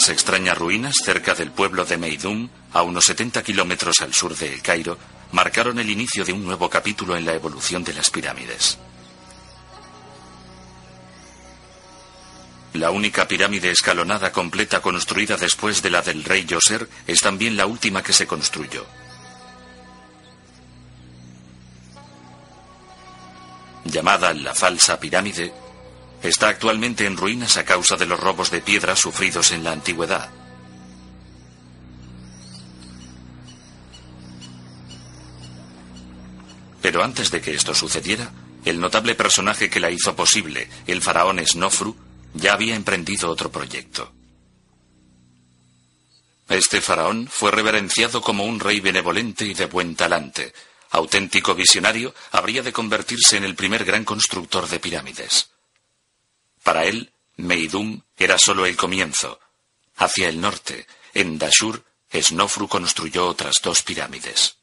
Estas 0.03 0.15
extrañas 0.15 0.59
ruinas, 0.59 0.97
cerca 1.01 1.33
del 1.33 1.53
pueblo 1.53 1.85
de 1.85 1.97
Meidum, 1.97 2.49
a 2.73 2.83
unos 2.83 3.05
70 3.05 3.41
kilómetros 3.45 4.01
al 4.01 4.13
sur 4.13 4.37
de 4.37 4.53
El 4.53 4.61
Cairo, 4.61 4.99
marcaron 5.31 5.79
el 5.79 5.89
inicio 5.89 6.25
de 6.25 6.33
un 6.33 6.43
nuevo 6.45 6.69
capítulo 6.69 7.17
en 7.17 7.25
la 7.25 7.35
evolución 7.35 7.85
de 7.85 7.95
las 7.95 8.11
pirámides. 8.11 8.79
La 12.73 12.91
única 12.91 13.29
pirámide 13.29 13.71
escalonada 13.71 14.33
completa 14.33 14.83
construida 14.83 15.37
después 15.37 15.81
de 15.83 15.91
la 15.91 16.03
del 16.03 16.25
rey 16.25 16.47
Yoser 16.47 16.89
es 17.07 17.21
también 17.21 17.57
la 17.57 17.67
última 17.67 18.03
que 18.03 18.13
se 18.13 18.27
construyó. 18.27 18.85
Llamada 23.85 24.35
la 24.35 24.53
falsa 24.53 24.99
pirámide, 24.99 25.55
está 26.23 26.49
actualmente 26.49 27.07
en 27.07 27.17
ruinas 27.17 27.57
a 27.57 27.65
causa 27.65 27.97
de 27.97 28.07
los 28.07 28.21
robos 28.21 28.51
de 28.51 28.61
piedra 28.61 28.97
sufridos 28.97 29.53
en 29.53 29.65
la 29.65 29.73
antigüedad. 29.73 30.31
Pero 36.81 37.05
antes 37.05 37.31
de 37.31 37.41
que 37.41 37.55
esto 37.55 37.75
sucediera, 37.75 38.33
el 38.65 38.81
notable 38.81 39.15
personaje 39.15 39.71
que 39.71 39.81
la 39.81 39.91
hizo 39.91 40.15
posible, 40.17 40.69
el 40.87 41.01
faraón 41.01 41.45
Snofru, 41.45 41.97
ya 42.35 42.55
había 42.55 42.75
emprendido 42.75 43.31
otro 43.31 43.51
proyecto. 43.51 44.13
Este 46.49 46.81
faraón 46.81 47.29
fue 47.31 47.51
reverenciado 47.51 48.21
como 48.21 48.45
un 48.45 48.61
rey 48.61 48.81
benevolente 48.81 49.45
y 49.45 49.55
de 49.55 49.67
buen 49.67 49.95
talante. 49.95 50.53
Auténtico 50.91 51.55
visionario, 51.55 52.15
habría 52.33 52.63
de 52.63 52.73
convertirse 52.73 53.37
en 53.37 53.45
el 53.45 53.55
primer 53.55 53.85
gran 53.85 54.05
constructor 54.05 54.69
de 54.69 54.79
pirámides. 54.79 55.52
Para 56.63 56.85
él, 56.85 57.13
Meidum 57.37 58.03
era 58.17 58.39
solo 58.39 58.67
el 58.67 58.77
comienzo. 58.77 59.41
Hacia 59.97 60.29
el 60.29 60.41
norte, 60.41 60.87
en 61.15 61.39
Dashur, 61.39 61.85
Snofru 62.13 62.69
construyó 62.69 63.27
otras 63.27 63.61
dos 63.63 63.83
pirámides. 63.83 64.57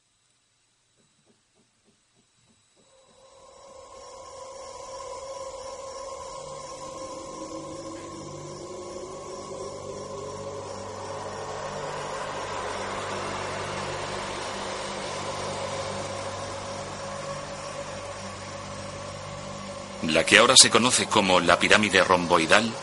La 20.09 20.25
que 20.25 20.39
ahora 20.39 20.55
se 20.57 20.71
conoce 20.71 21.05
como 21.05 21.39
la 21.39 21.59
pirámide 21.59 22.03
romboidal 22.03 22.73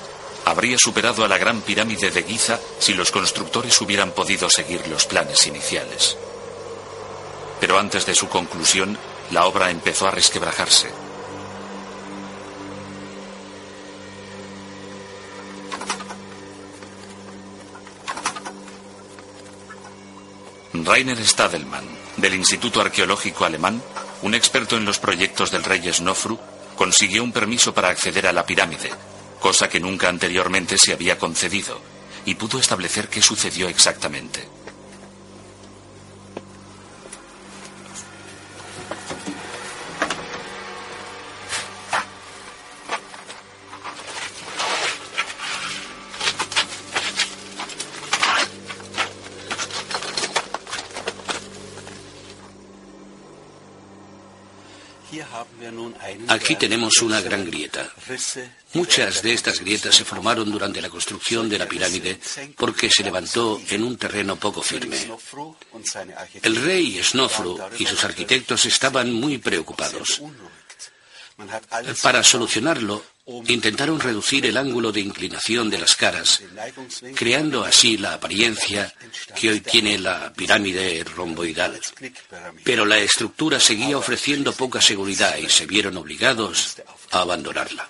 habría 0.44 0.78
superado 0.78 1.24
a 1.24 1.28
la 1.28 1.38
gran 1.38 1.60
pirámide 1.60 2.12
de 2.12 2.22
Giza 2.22 2.60
si 2.78 2.94
los 2.94 3.10
constructores 3.10 3.80
hubieran 3.80 4.12
podido 4.12 4.48
seguir 4.48 4.86
los 4.86 5.06
planes 5.06 5.44
iniciales. 5.48 6.16
Pero 7.58 7.80
antes 7.80 8.06
de 8.06 8.14
su 8.14 8.28
conclusión, 8.28 8.96
la 9.32 9.46
obra 9.46 9.70
empezó 9.70 10.06
a 10.06 10.12
resquebrajarse. 10.12 10.88
Rainer 20.72 21.18
Stadelmann, 21.26 21.88
del 22.18 22.34
Instituto 22.34 22.80
Arqueológico 22.80 23.44
Alemán, 23.44 23.82
un 24.22 24.34
experto 24.34 24.76
en 24.76 24.84
los 24.84 25.00
proyectos 25.00 25.50
del 25.50 25.64
rey 25.64 25.92
Snofru, 25.92 26.38
consiguió 26.76 27.24
un 27.24 27.32
permiso 27.32 27.74
para 27.74 27.88
acceder 27.88 28.26
a 28.26 28.32
la 28.32 28.46
pirámide, 28.46 28.90
cosa 29.40 29.68
que 29.68 29.80
nunca 29.80 30.08
anteriormente 30.08 30.78
se 30.78 30.92
había 30.92 31.18
concedido, 31.18 31.80
y 32.24 32.34
pudo 32.34 32.58
establecer 32.58 33.08
qué 33.08 33.22
sucedió 33.22 33.68
exactamente. 33.68 34.56
Aquí 56.46 56.54
tenemos 56.54 56.98
una 57.02 57.20
gran 57.20 57.44
grieta. 57.44 57.92
Muchas 58.74 59.20
de 59.20 59.32
estas 59.32 59.59
grietas 59.59 59.96
se 59.96 60.04
formaron 60.04 60.48
durante 60.48 60.80
la 60.80 60.88
construcción 60.88 61.48
de 61.48 61.59
la 61.59 61.66
pirámide 61.66 62.20
porque 62.56 62.88
se 62.88 63.02
levantó 63.02 63.61
en 63.68 63.82
un 63.82 63.96
terreno 63.96 64.37
poco 64.37 64.62
firme. 64.62 64.96
El 66.40 66.54
rey 66.62 67.02
Snofru 67.02 67.59
y 67.80 67.87
sus 67.87 68.04
arquitectos 68.04 68.64
estaban 68.64 69.12
muy 69.12 69.38
preocupados. 69.38 70.22
Para 72.00 72.22
solucionarlo, 72.22 73.02
intentaron 73.26 73.98
reducir 73.98 74.46
el 74.46 74.56
ángulo 74.56 74.92
de 74.92 75.00
inclinación 75.00 75.68
de 75.68 75.78
las 75.78 75.96
caras, 75.96 76.42
creando 77.14 77.64
así 77.64 77.96
la 77.96 78.14
apariencia 78.14 78.94
que 79.34 79.50
hoy 79.50 79.60
tiene 79.60 79.98
la 79.98 80.32
pirámide 80.32 81.02
romboidal. 81.04 81.80
Pero 82.62 82.84
la 82.84 82.98
estructura 82.98 83.58
seguía 83.58 83.98
ofreciendo 83.98 84.52
poca 84.52 84.80
seguridad 84.80 85.36
y 85.38 85.48
se 85.48 85.66
vieron 85.66 85.96
obligados 85.96 86.76
a 87.10 87.20
abandonarla. 87.20 87.88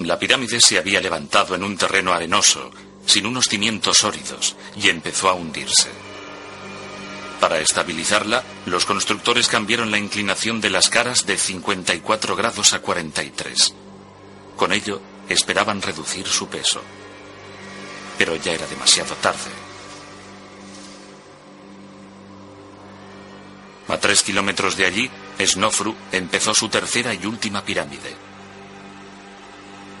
La 0.00 0.18
pirámide 0.18 0.60
se 0.60 0.78
había 0.78 1.00
levantado 1.00 1.54
en 1.54 1.62
un 1.62 1.76
terreno 1.76 2.12
arenoso, 2.12 2.70
sin 3.06 3.26
unos 3.26 3.46
cimientos 3.46 3.96
sólidos, 3.98 4.54
y 4.76 4.90
empezó 4.90 5.30
a 5.30 5.34
hundirse. 5.34 6.05
Para 7.46 7.60
estabilizarla, 7.60 8.42
los 8.64 8.86
constructores 8.86 9.46
cambiaron 9.46 9.92
la 9.92 9.98
inclinación 9.98 10.60
de 10.60 10.68
las 10.68 10.90
caras 10.90 11.26
de 11.26 11.38
54 11.38 12.34
grados 12.34 12.72
a 12.72 12.80
43. 12.80 13.72
Con 14.56 14.72
ello, 14.72 15.00
esperaban 15.28 15.80
reducir 15.80 16.26
su 16.26 16.48
peso. 16.48 16.82
Pero 18.18 18.34
ya 18.34 18.50
era 18.50 18.66
demasiado 18.66 19.14
tarde. 19.22 19.52
A 23.86 23.96
tres 23.98 24.24
kilómetros 24.24 24.76
de 24.76 24.86
allí, 24.86 25.08
Snofru 25.38 25.94
empezó 26.10 26.52
su 26.52 26.68
tercera 26.68 27.14
y 27.14 27.26
última 27.26 27.64
pirámide. 27.64 28.12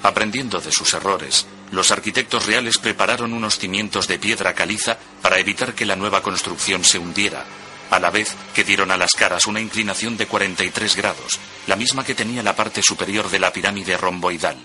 Aprendiendo 0.02 0.60
de 0.60 0.72
sus 0.72 0.92
errores, 0.94 1.46
los 1.72 1.90
arquitectos 1.90 2.46
reales 2.46 2.78
prepararon 2.78 3.32
unos 3.32 3.58
cimientos 3.58 4.08
de 4.08 4.18
piedra 4.18 4.54
caliza 4.54 4.98
para 5.22 5.38
evitar 5.38 5.74
que 5.74 5.86
la 5.86 5.96
nueva 5.96 6.22
construcción 6.22 6.84
se 6.84 6.98
hundiera, 6.98 7.44
a 7.90 7.98
la 7.98 8.10
vez 8.10 8.34
que 8.54 8.64
dieron 8.64 8.90
a 8.90 8.96
las 8.96 9.12
caras 9.12 9.46
una 9.46 9.60
inclinación 9.60 10.16
de 10.16 10.26
43 10.26 10.96
grados, 10.96 11.38
la 11.66 11.76
misma 11.76 12.04
que 12.04 12.14
tenía 12.14 12.42
la 12.42 12.56
parte 12.56 12.82
superior 12.82 13.28
de 13.30 13.38
la 13.38 13.52
pirámide 13.52 13.96
romboidal. 13.96 14.58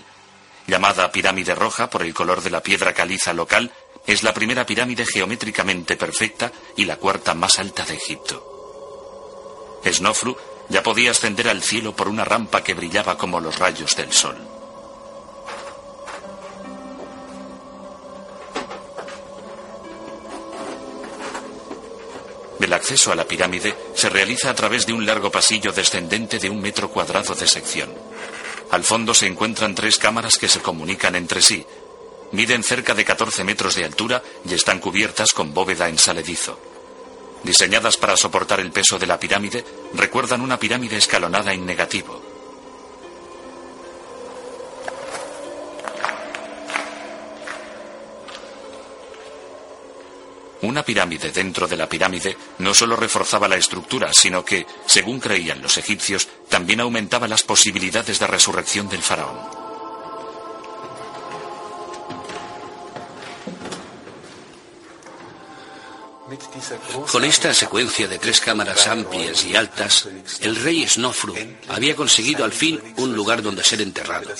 Llamada 0.67 1.11
pirámide 1.11 1.55
roja 1.55 1.89
por 1.89 2.03
el 2.03 2.13
color 2.13 2.41
de 2.41 2.51
la 2.51 2.61
piedra 2.61 2.93
caliza 2.93 3.33
local, 3.33 3.71
es 4.05 4.23
la 4.23 4.33
primera 4.33 4.65
pirámide 4.65 5.05
geométricamente 5.05 5.95
perfecta 5.95 6.51
y 6.75 6.85
la 6.85 6.97
cuarta 6.97 7.33
más 7.33 7.59
alta 7.59 7.85
de 7.85 7.95
Egipto. 7.95 9.79
Snofru 9.85 10.37
ya 10.69 10.83
podía 10.83 11.11
ascender 11.11 11.49
al 11.49 11.61
cielo 11.61 11.95
por 11.95 12.07
una 12.07 12.23
rampa 12.23 12.63
que 12.63 12.73
brillaba 12.73 13.17
como 13.17 13.39
los 13.39 13.59
rayos 13.59 13.95
del 13.95 14.11
sol. 14.11 14.50
El 22.61 22.73
acceso 22.73 23.11
a 23.11 23.15
la 23.15 23.27
pirámide 23.27 23.75
se 23.95 24.07
realiza 24.07 24.51
a 24.51 24.53
través 24.53 24.85
de 24.85 24.93
un 24.93 25.03
largo 25.03 25.31
pasillo 25.31 25.71
descendente 25.71 26.37
de 26.37 26.49
un 26.49 26.61
metro 26.61 26.91
cuadrado 26.91 27.33
de 27.33 27.47
sección. 27.47 27.91
Al 28.69 28.83
fondo 28.83 29.15
se 29.15 29.25
encuentran 29.25 29.73
tres 29.73 29.97
cámaras 29.97 30.37
que 30.37 30.47
se 30.47 30.61
comunican 30.61 31.15
entre 31.15 31.41
sí. 31.41 31.65
Miden 32.31 32.63
cerca 32.63 32.93
de 32.93 33.03
14 33.03 33.43
metros 33.43 33.75
de 33.75 33.83
altura 33.83 34.21
y 34.45 34.53
están 34.53 34.79
cubiertas 34.79 35.33
con 35.33 35.55
bóveda 35.55 35.89
en 35.89 35.97
saledizo. 35.97 36.59
Diseñadas 37.43 37.97
para 37.97 38.15
soportar 38.15 38.59
el 38.59 38.71
peso 38.71 38.99
de 38.99 39.07
la 39.07 39.19
pirámide, 39.19 39.65
recuerdan 39.95 40.41
una 40.41 40.59
pirámide 40.59 40.97
escalonada 40.97 41.53
en 41.53 41.65
negativo. 41.65 42.30
Una 50.61 50.83
pirámide 50.83 51.31
dentro 51.31 51.67
de 51.67 51.75
la 51.75 51.89
pirámide 51.89 52.37
no 52.59 52.73
solo 52.73 52.95
reforzaba 52.95 53.47
la 53.47 53.55
estructura, 53.55 54.11
sino 54.13 54.45
que, 54.45 54.65
según 54.85 55.19
creían 55.19 55.61
los 55.61 55.77
egipcios, 55.77 56.27
también 56.49 56.81
aumentaba 56.81 57.27
las 57.27 57.41
posibilidades 57.41 58.19
de 58.19 58.27
resurrección 58.27 58.87
del 58.87 59.01
faraón. 59.01 59.61
Con 67.11 67.25
esta 67.25 67.53
secuencia 67.53 68.07
de 68.07 68.17
tres 68.17 68.39
cámaras 68.39 68.87
amplias 68.87 69.43
y 69.45 69.55
altas, 69.55 70.07
el 70.39 70.55
rey 70.55 70.87
Snofru 70.87 71.35
había 71.67 71.95
conseguido 71.95 72.45
al 72.45 72.53
fin 72.53 72.79
un 72.97 73.15
lugar 73.15 73.41
donde 73.41 73.63
ser 73.63 73.81
enterrado, 73.81 74.33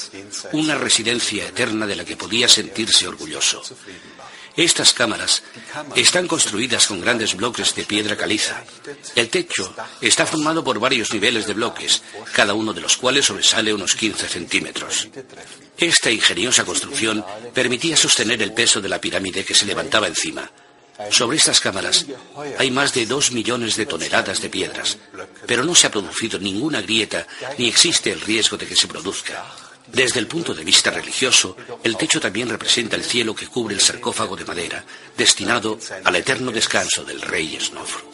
una 0.54 0.76
residencia 0.76 1.48
eterna 1.48 1.86
de 1.86 1.96
la 1.96 2.06
que 2.06 2.16
podía 2.16 2.48
sentirse 2.48 3.08
orgulloso. 3.08 3.62
Estas 4.56 4.94
cámaras 4.94 5.44
están 5.96 6.28
construidas 6.28 6.88
con 6.88 7.00
grandes 7.00 7.36
bloques 7.36 7.74
de 7.74 7.86
piedra 7.86 8.18
caliza. 8.18 8.64
El 9.16 9.30
techo 9.30 9.74
está 10.02 10.26
formado 10.26 10.64
por 10.64 10.80
varios 10.80 11.14
niveles 11.14 11.48
de 11.48 11.54
bloques, 11.54 12.02
cada 12.34 12.54
uno 12.54 12.74
de 12.74 12.82
los 12.82 12.98
cuales 12.98 13.26
sobresale 13.26 13.74
unos 13.74 13.96
15 13.96 14.28
centímetros. 14.28 15.08
Esta 15.78 16.12
ingeniosa 16.12 16.66
construcción 16.66 17.26
permitía 17.54 17.96
sostener 17.96 18.42
el 18.42 18.54
peso 18.54 18.82
de 18.82 18.90
la 18.90 19.00
pirámide 19.00 19.46
que 19.46 19.56
se 19.56 19.66
levantaba 19.66 20.08
encima. 20.08 20.52
Sobre 21.10 21.38
estas 21.38 21.60
cámaras 21.60 22.06
hay 22.60 22.70
más 22.70 22.94
de 22.94 23.06
dos 23.06 23.32
millones 23.32 23.76
de 23.76 23.86
toneladas 23.86 24.42
de 24.42 24.50
piedras, 24.50 24.98
pero 25.48 25.64
no 25.64 25.74
se 25.74 25.88
ha 25.88 25.92
producido 25.92 26.38
ninguna 26.38 26.82
grieta 26.82 27.26
ni 27.58 27.68
existe 27.68 28.12
el 28.12 28.22
riesgo 28.22 28.58
de 28.58 28.68
que 28.68 28.76
se 28.76 28.88
produzca. 28.88 29.71
Desde 29.94 30.20
el 30.20 30.28
punto 30.28 30.54
de 30.54 30.64
vista 30.64 30.90
religioso, 30.90 31.56
el 31.84 31.98
techo 31.98 32.20
también 32.20 32.50
representa 32.50 32.96
el 32.96 33.04
cielo 33.04 33.36
que 33.36 33.48
cubre 33.48 33.76
el 33.76 33.82
sarcófago 33.82 34.36
de 34.36 34.46
madera, 34.46 34.84
destinado 35.18 35.78
al 36.04 36.16
eterno 36.16 36.52
descanso 36.52 37.04
del 37.04 37.22
rey 37.22 37.58
Snofru. 37.60 38.11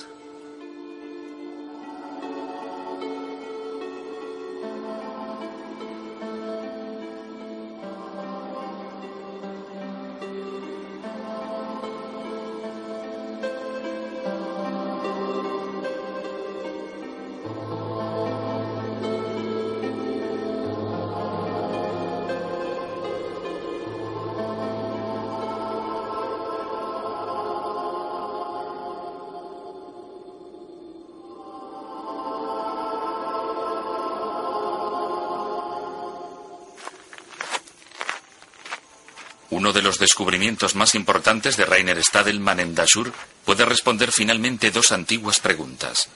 Uno 39.67 39.73
de 39.73 39.81
los 39.81 39.99
descubrimientos 39.99 40.75
más 40.75 40.95
importantes 40.95 41.57
de 41.57 41.65
Rainer 41.65 42.01
Stadelmann 42.01 42.61
en 42.61 42.73
Dashur 42.73 43.11
puede 43.43 43.65
responder 43.65 44.13
finalmente 44.13 44.71
dos 44.71 44.93
antiguas 44.93 45.41
preguntas. 45.41 46.07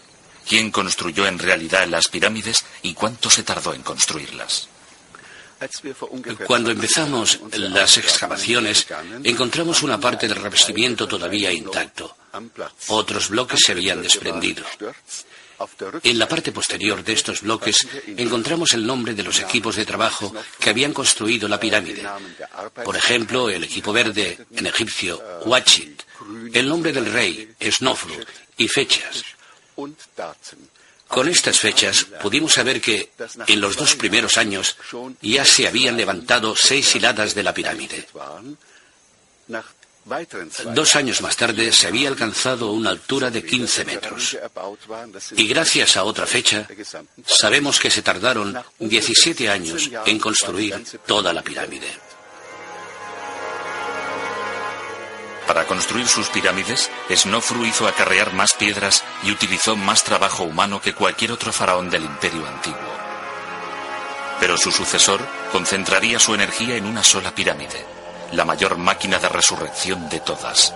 ¿Quién 0.48 0.72
construyó 0.72 1.28
en 1.28 1.38
realidad 1.38 1.86
las 1.90 2.08
pirámides 2.08 2.64
y 2.82 2.94
cuánto 2.94 3.30
se 3.30 3.44
tardó 3.44 3.74
en 3.74 3.84
construirlas? 3.84 4.70
Cuando 6.48 6.72
empezamos 6.72 7.42
las 7.58 7.98
excavaciones, 7.98 8.88
encontramos 9.22 9.84
una 9.84 10.00
parte 10.00 10.30
del 10.30 10.38
revestimiento 10.38 11.06
todavía 11.06 11.52
intacto. 11.52 12.16
Otros 12.88 13.28
bloques 13.28 13.60
se 13.66 13.74
habían 13.74 14.02
desprendido. 14.02 14.64
En 16.04 16.20
la 16.20 16.28
parte 16.28 16.52
posterior 16.52 17.04
de 17.04 17.14
estos 17.14 17.42
bloques 17.42 17.88
encontramos 18.18 18.74
el 18.74 18.86
nombre 18.86 19.14
de 19.14 19.24
los 19.24 19.40
equipos 19.40 19.76
de 19.76 19.86
trabajo 19.86 20.34
que 20.60 20.70
habían 20.70 20.94
construido 20.94 21.48
la 21.48 21.60
pirámide. 21.60 22.08
Por 22.84 22.96
ejemplo, 22.96 23.50
el 23.50 23.64
equipo 23.64 23.94
verde 23.94 24.46
en 24.52 24.68
egipcio, 24.68 25.22
Wachit, 25.46 26.02
el 26.54 26.68
nombre 26.68 26.92
del 26.92 27.12
rey, 27.12 27.54
Snofru, 27.62 28.14
y 28.58 28.68
fechas. 28.68 29.24
Con 31.08 31.28
estas 31.28 31.60
fechas 31.60 32.06
pudimos 32.22 32.54
saber 32.54 32.80
que 32.80 33.12
en 33.48 33.60
los 33.60 33.76
dos 33.76 33.96
primeros 33.96 34.38
años 34.38 34.78
ya 35.22 35.44
se 35.44 35.68
habían 35.68 35.98
levantado 35.98 36.56
seis 36.56 36.96
hiladas 36.96 37.36
de 37.36 37.44
la 37.44 37.54
pirámide. 37.54 38.08
Dos 40.74 40.96
años 40.96 41.22
más 41.22 41.38
tarde 41.38 41.72
se 41.72 41.88
había 41.88 42.10
alcanzado 42.10 42.72
una 42.72 42.90
altura 42.90 43.30
de 43.30 43.44
15 43.44 43.86
metros. 43.86 44.38
Y 45.38 45.48
gracias 45.48 45.98
a 45.98 46.04
otra 46.04 46.26
fecha, 46.26 46.68
sabemos 47.26 47.80
que 47.80 47.90
se 47.90 48.02
tardaron 48.02 48.58
17 48.80 49.50
años 49.50 49.90
en 50.06 50.20
construir 50.20 50.84
toda 51.06 51.34
la 51.34 51.42
pirámide. 51.42 51.88
Para 55.48 55.66
construir 55.66 56.08
sus 56.08 56.30
pirámides, 56.30 56.90
Snofru 57.10 57.66
hizo 57.66 57.88
acarrear 57.88 58.34
más 58.34 58.54
piedras 58.54 59.04
y 59.24 59.32
utilizó 59.32 59.76
más 59.76 60.04
trabajo 60.04 60.44
humano 60.44 60.82
que 60.82 60.94
cualquier 60.94 61.34
otro 61.34 61.52
faraón 61.52 61.90
del 61.90 62.06
imperio 62.06 62.48
antiguo. 62.48 62.80
Pero 64.40 64.58
su 64.58 64.72
sucesor 64.72 65.20
concentraría 65.52 66.20
su 66.20 66.34
energía 66.34 66.78
en 66.78 66.86
una 66.86 67.04
sola 67.04 67.36
pirámide, 67.36 67.86
la 68.34 68.46
mayor 68.46 68.78
máquina 68.78 69.20
de 69.20 69.30
resurrección 69.30 70.10
de 70.10 70.20
todas. 70.22 70.74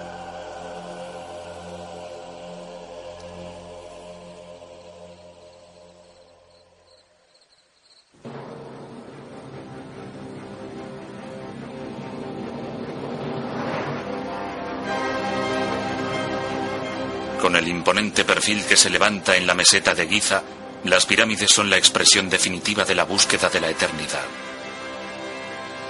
Con 17.42 17.56
el 17.56 17.68
imponente 17.68 18.26
perfil 18.26 18.66
que 18.66 18.76
se 18.76 18.90
levanta 18.90 19.38
en 19.38 19.46
la 19.46 19.54
meseta 19.54 19.94
de 19.94 20.08
Giza, 20.08 20.42
las 20.84 21.06
pirámides 21.06 21.52
son 21.52 21.70
la 21.70 21.78
expresión 21.78 22.30
definitiva 22.30 22.86
de 22.86 22.96
la 22.96 23.06
búsqueda 23.06 23.50
de 23.50 23.62
la 23.62 23.70
eternidad 23.70 24.45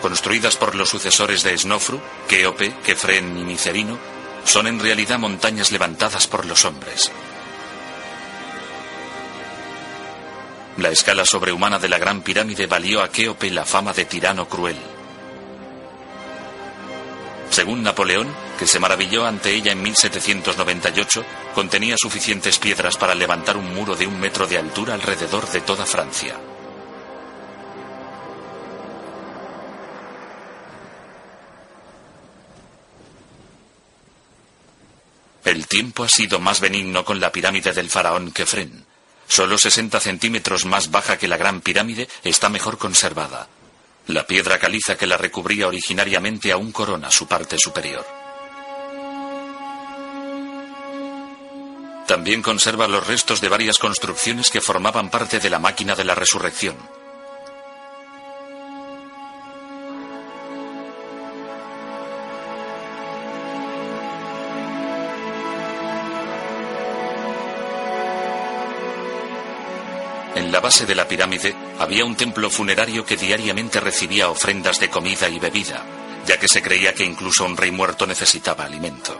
construidas 0.05 0.55
por 0.55 0.75
los 0.75 0.89
sucesores 0.89 1.41
de 1.41 1.57
Snofru, 1.57 1.99
Keope, 2.27 2.75
Kefren 2.85 3.39
y 3.39 3.43
Micerino, 3.43 3.97
son 4.43 4.67
en 4.67 4.79
realidad 4.79 5.17
montañas 5.17 5.71
levantadas 5.71 6.27
por 6.27 6.45
los 6.45 6.63
hombres. 6.63 7.11
La 10.77 10.89
escala 10.89 11.25
sobrehumana 11.25 11.79
de 11.79 11.89
la 11.89 11.97
Gran 11.97 12.21
Pirámide 12.21 12.67
valió 12.67 13.01
a 13.01 13.09
Keope 13.09 13.49
la 13.49 13.65
fama 13.65 13.93
de 13.93 14.05
tirano 14.05 14.47
cruel. 14.47 14.77
Según 17.49 17.81
Napoleón, 17.81 18.31
que 18.59 18.67
se 18.67 18.79
maravilló 18.79 19.25
ante 19.25 19.55
ella 19.55 19.71
en 19.71 19.81
1798, 19.81 21.25
contenía 21.55 21.97
suficientes 21.97 22.59
piedras 22.59 22.95
para 22.95 23.15
levantar 23.15 23.57
un 23.57 23.73
muro 23.73 23.95
de 23.95 24.05
un 24.05 24.19
metro 24.19 24.45
de 24.45 24.59
altura 24.59 24.93
alrededor 24.93 25.49
de 25.49 25.61
toda 25.61 25.87
Francia. 25.87 26.35
El 35.45 35.67
tiempo 35.67 36.03
ha 36.03 36.09
sido 36.09 36.39
más 36.39 36.59
benigno 36.59 37.05
con 37.05 37.19
la 37.19 37.31
pirámide 37.31 37.71
del 37.71 37.87
faraón 37.87 38.31
Kefren. 38.31 38.83
Solo 39.27 39.59
60 39.59 39.99
centímetros 39.99 40.65
más 40.65 40.89
baja 40.89 41.19
que 41.19 41.27
la 41.27 41.37
gran 41.37 41.61
pirámide 41.61 42.09
está 42.23 42.49
mejor 42.49 42.79
conservada. 42.79 43.47
La 44.07 44.25
piedra 44.25 44.57
caliza 44.57 44.97
que 44.97 45.05
la 45.05 45.17
recubría 45.17 45.67
originariamente 45.67 46.51
aún 46.51 46.71
corona 46.71 47.11
su 47.11 47.27
parte 47.27 47.59
superior. 47.59 48.05
También 52.07 52.41
conserva 52.41 52.87
los 52.87 53.05
restos 53.05 53.39
de 53.39 53.49
varias 53.49 53.77
construcciones 53.77 54.49
que 54.49 54.61
formaban 54.61 55.11
parte 55.11 55.39
de 55.39 55.49
la 55.51 55.59
máquina 55.59 55.95
de 55.95 56.05
la 56.05 56.15
resurrección. 56.15 56.75
Base 70.65 70.87
de 70.87 70.95
la 70.95 71.07
pirámide 71.07 71.55
había 71.77 72.03
un 72.05 72.15
templo 72.15 72.49
funerario 72.49 73.05
que 73.05 73.17
diariamente 73.17 73.79
recibía 73.79 74.31
ofrendas 74.31 74.79
de 74.79 74.89
comida 74.89 75.29
y 75.29 75.37
bebida, 75.37 75.83
ya 76.25 76.39
que 76.39 76.47
se 76.47 76.63
creía 76.63 76.95
que 76.95 77.03
incluso 77.03 77.45
un 77.45 77.55
rey 77.55 77.69
muerto 77.69 78.07
necesitaba 78.07 78.65
alimento. 78.65 79.15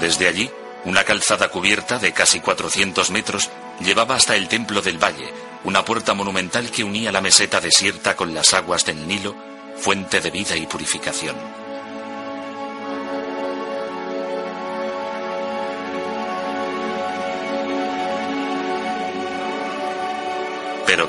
Desde 0.00 0.26
allí, 0.26 0.50
una 0.86 1.04
calzada 1.04 1.50
cubierta 1.50 1.98
de 1.98 2.12
casi 2.12 2.40
400 2.40 3.10
metros 3.10 3.50
llevaba 3.84 4.14
hasta 4.14 4.36
el 4.36 4.48
Templo 4.48 4.80
del 4.80 4.96
Valle, 4.96 5.34
una 5.64 5.84
puerta 5.84 6.14
monumental 6.14 6.70
que 6.70 6.82
unía 6.82 7.12
la 7.12 7.20
meseta 7.20 7.60
desierta 7.60 8.16
con 8.16 8.32
las 8.32 8.54
aguas 8.54 8.86
del 8.86 9.06
Nilo, 9.06 9.36
fuente 9.76 10.22
de 10.22 10.30
vida 10.30 10.56
y 10.56 10.66
purificación. 10.66 11.59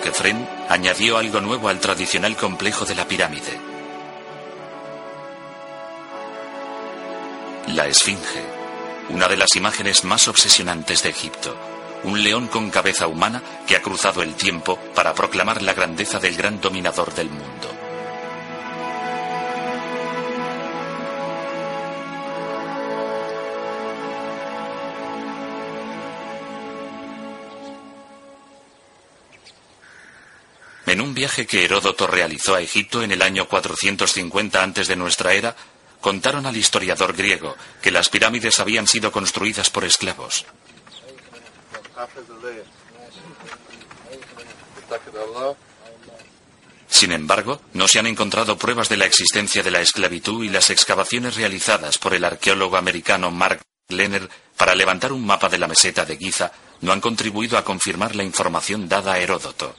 Pero 0.01 0.13
Kefren 0.13 0.47
añadió 0.69 1.17
algo 1.17 1.41
nuevo 1.41 1.69
al 1.69 1.79
tradicional 1.79 2.35
complejo 2.35 2.85
de 2.85 2.95
la 2.95 3.07
pirámide. 3.07 3.59
La 7.67 7.87
Esfinge, 7.87 8.43
una 9.09 9.27
de 9.27 9.37
las 9.37 9.55
imágenes 9.55 10.03
más 10.03 10.27
obsesionantes 10.27 11.03
de 11.03 11.09
Egipto, 11.09 11.55
un 12.03 12.23
león 12.23 12.47
con 12.47 12.71
cabeza 12.71 13.07
humana 13.07 13.41
que 13.67 13.75
ha 13.75 13.81
cruzado 13.81 14.23
el 14.23 14.33
tiempo 14.33 14.77
para 14.95 15.13
proclamar 15.13 15.61
la 15.61 15.73
grandeza 15.73 16.19
del 16.19 16.35
gran 16.35 16.59
dominador 16.59 17.13
del 17.13 17.29
mundo. 17.29 17.70
Viaje 31.21 31.45
que 31.45 31.63
Heródoto 31.63 32.07
realizó 32.07 32.55
a 32.55 32.62
Egipto 32.62 33.03
en 33.03 33.12
el 33.12 33.21
año 33.21 33.47
450 33.47 34.63
antes 34.63 34.88
de 34.88 34.95
nuestra 34.95 35.34
era, 35.34 35.55
contaron 35.99 36.47
al 36.47 36.57
historiador 36.57 37.13
griego 37.13 37.55
que 37.79 37.91
las 37.91 38.10
pirámides 38.10 38.60
habían 38.60 38.88
sido 38.88 39.12
construidas 39.12 39.69
por 39.69 39.84
esclavos. 39.84 40.47
Sin 46.89 47.12
embargo, 47.12 47.62
no 47.73 47.88
se 47.88 47.99
han 47.99 48.07
encontrado 48.07 48.57
pruebas 48.57 48.89
de 48.89 48.97
la 48.97 49.05
existencia 49.05 49.62
de 49.62 49.69
la 49.69 49.81
esclavitud 49.81 50.43
y 50.43 50.49
las 50.49 50.71
excavaciones 50.71 51.36
realizadas 51.36 51.99
por 51.99 52.15
el 52.15 52.25
arqueólogo 52.25 52.77
americano 52.77 53.29
Mark 53.29 53.62
Lenner 53.89 54.27
para 54.57 54.73
levantar 54.73 55.12
un 55.12 55.23
mapa 55.23 55.49
de 55.49 55.60
la 55.60 55.67
meseta 55.67 56.03
de 56.03 56.17
Giza 56.17 56.51
no 56.81 56.91
han 56.91 56.99
contribuido 56.99 57.60
a 57.60 57.63
confirmar 57.63 58.15
la 58.15 58.23
información 58.23 58.89
dada 58.89 59.13
a 59.13 59.19
Heródoto. 59.19 59.75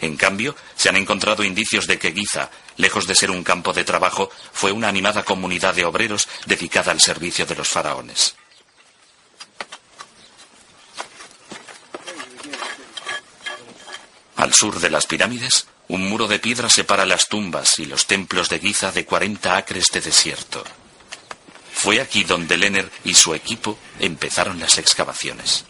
En 0.00 0.16
cambio, 0.16 0.54
se 0.76 0.88
han 0.88 0.96
encontrado 0.96 1.44
indicios 1.44 1.86
de 1.86 1.98
que 1.98 2.12
Giza, 2.12 2.50
lejos 2.76 3.06
de 3.06 3.14
ser 3.14 3.30
un 3.30 3.44
campo 3.44 3.72
de 3.72 3.84
trabajo, 3.84 4.30
fue 4.52 4.72
una 4.72 4.88
animada 4.88 5.22
comunidad 5.22 5.74
de 5.74 5.84
obreros 5.84 6.28
dedicada 6.46 6.92
al 6.92 7.00
servicio 7.00 7.46
de 7.46 7.54
los 7.54 7.68
faraones. 7.68 8.34
Al 14.36 14.52
sur 14.52 14.78
de 14.80 14.90
las 14.90 15.06
pirámides, 15.06 15.66
un 15.88 16.08
muro 16.08 16.26
de 16.26 16.38
piedra 16.38 16.68
separa 16.68 17.06
las 17.06 17.28
tumbas 17.28 17.78
y 17.78 17.86
los 17.86 18.06
templos 18.06 18.48
de 18.48 18.58
Giza 18.58 18.90
de 18.90 19.04
40 19.04 19.56
acres 19.56 19.86
de 19.92 20.00
desierto. 20.00 20.64
Fue 21.72 22.00
aquí 22.00 22.24
donde 22.24 22.56
Lenner 22.56 22.90
y 23.04 23.14
su 23.14 23.34
equipo 23.34 23.78
empezaron 23.98 24.58
las 24.60 24.78
excavaciones. 24.78 25.64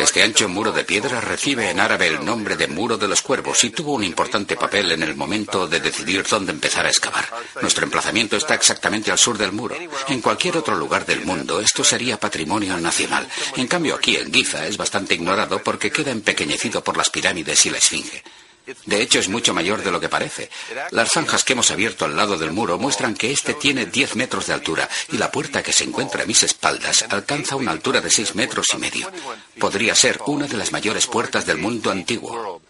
Este 0.00 0.24
ancho 0.24 0.48
muro 0.48 0.72
de 0.72 0.82
piedra 0.82 1.20
recibe 1.20 1.70
en 1.70 1.78
árabe 1.78 2.08
el 2.08 2.24
nombre 2.24 2.56
de 2.56 2.66
Muro 2.66 2.96
de 2.96 3.06
los 3.06 3.22
Cuervos 3.22 3.62
y 3.62 3.70
tuvo 3.70 3.94
un 3.94 4.02
importante 4.02 4.56
papel 4.56 4.90
en 4.90 5.04
el 5.04 5.14
momento 5.14 5.68
de 5.68 5.78
decidir 5.78 6.24
dónde 6.28 6.50
empezar 6.50 6.84
a 6.84 6.88
excavar. 6.88 7.28
Nuestro 7.62 7.84
emplazamiento 7.84 8.36
está 8.36 8.54
exactamente 8.54 9.12
al 9.12 9.18
sur 9.18 9.38
del 9.38 9.52
muro. 9.52 9.76
En 10.08 10.20
cualquier 10.20 10.56
otro 10.56 10.74
lugar 10.74 11.06
del 11.06 11.24
mundo 11.24 11.60
esto 11.60 11.84
sería 11.84 12.18
patrimonio 12.18 12.76
nacional. 12.78 13.28
En 13.56 13.68
cambio 13.68 13.94
aquí 13.94 14.16
en 14.16 14.32
Giza 14.32 14.66
es 14.66 14.76
bastante 14.76 15.14
ignorado 15.14 15.62
porque 15.62 15.92
queda 15.92 16.10
empequeñecido 16.10 16.82
por 16.82 16.96
las 16.96 17.10
pirámides 17.10 17.64
y 17.66 17.70
la 17.70 17.78
esfinge. 17.78 18.24
De 18.84 19.00
hecho, 19.00 19.18
es 19.18 19.28
mucho 19.28 19.54
mayor 19.54 19.82
de 19.82 19.90
lo 19.90 20.00
que 20.00 20.08
parece. 20.08 20.50
Las 20.90 21.10
zanjas 21.12 21.44
que 21.44 21.54
hemos 21.54 21.70
abierto 21.70 22.04
al 22.04 22.16
lado 22.16 22.36
del 22.36 22.52
muro 22.52 22.78
muestran 22.78 23.14
que 23.14 23.30
este 23.30 23.54
tiene 23.54 23.86
10 23.86 24.16
metros 24.16 24.46
de 24.46 24.52
altura 24.52 24.88
y 25.10 25.16
la 25.16 25.30
puerta 25.30 25.62
que 25.62 25.72
se 25.72 25.84
encuentra 25.84 26.22
a 26.22 26.26
mis 26.26 26.42
espaldas 26.42 27.04
alcanza 27.08 27.56
una 27.56 27.70
altura 27.70 28.00
de 28.00 28.10
6 28.10 28.34
metros 28.34 28.66
y 28.74 28.78
medio. 28.78 29.10
Podría 29.58 29.94
ser 29.94 30.18
una 30.26 30.46
de 30.46 30.56
las 30.56 30.72
mayores 30.72 31.06
puertas 31.06 31.46
del 31.46 31.58
mundo 31.58 31.90
antiguo. 31.90 32.60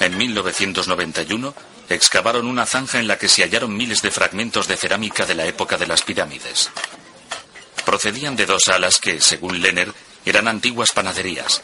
En 0.00 0.16
1991, 0.16 1.54
excavaron 1.88 2.46
una 2.46 2.66
zanja 2.66 2.98
en 2.98 3.08
la 3.08 3.18
que 3.18 3.28
se 3.28 3.42
hallaron 3.42 3.76
miles 3.76 4.02
de 4.02 4.10
fragmentos 4.10 4.68
de 4.68 4.76
cerámica 4.76 5.26
de 5.26 5.34
la 5.34 5.46
época 5.46 5.76
de 5.76 5.86
las 5.86 6.02
pirámides. 6.02 6.70
Procedían 7.84 8.36
de 8.36 8.46
dos 8.46 8.68
alas 8.68 9.00
que, 9.00 9.20
según 9.20 9.60
Lenner, 9.60 9.92
eran 10.24 10.48
antiguas 10.48 10.92
panaderías. 10.92 11.62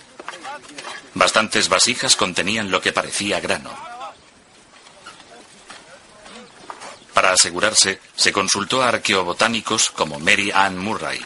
Bastantes 1.15 1.69
vasijas 1.69 2.17
contenían 2.17 2.71
lo 2.71 2.81
que 2.81 2.93
parecía 2.93 3.41
grano. 3.41 3.71
Para 7.13 7.33
asegurarse, 7.33 8.01
se 8.17 8.33
consultó 8.33 8.83
a 8.83 8.89
arqueobotánicos 8.89 9.91
como 9.91 10.19
Mary 10.19 10.51
Ann 10.53 10.77
Murray. 10.77 11.25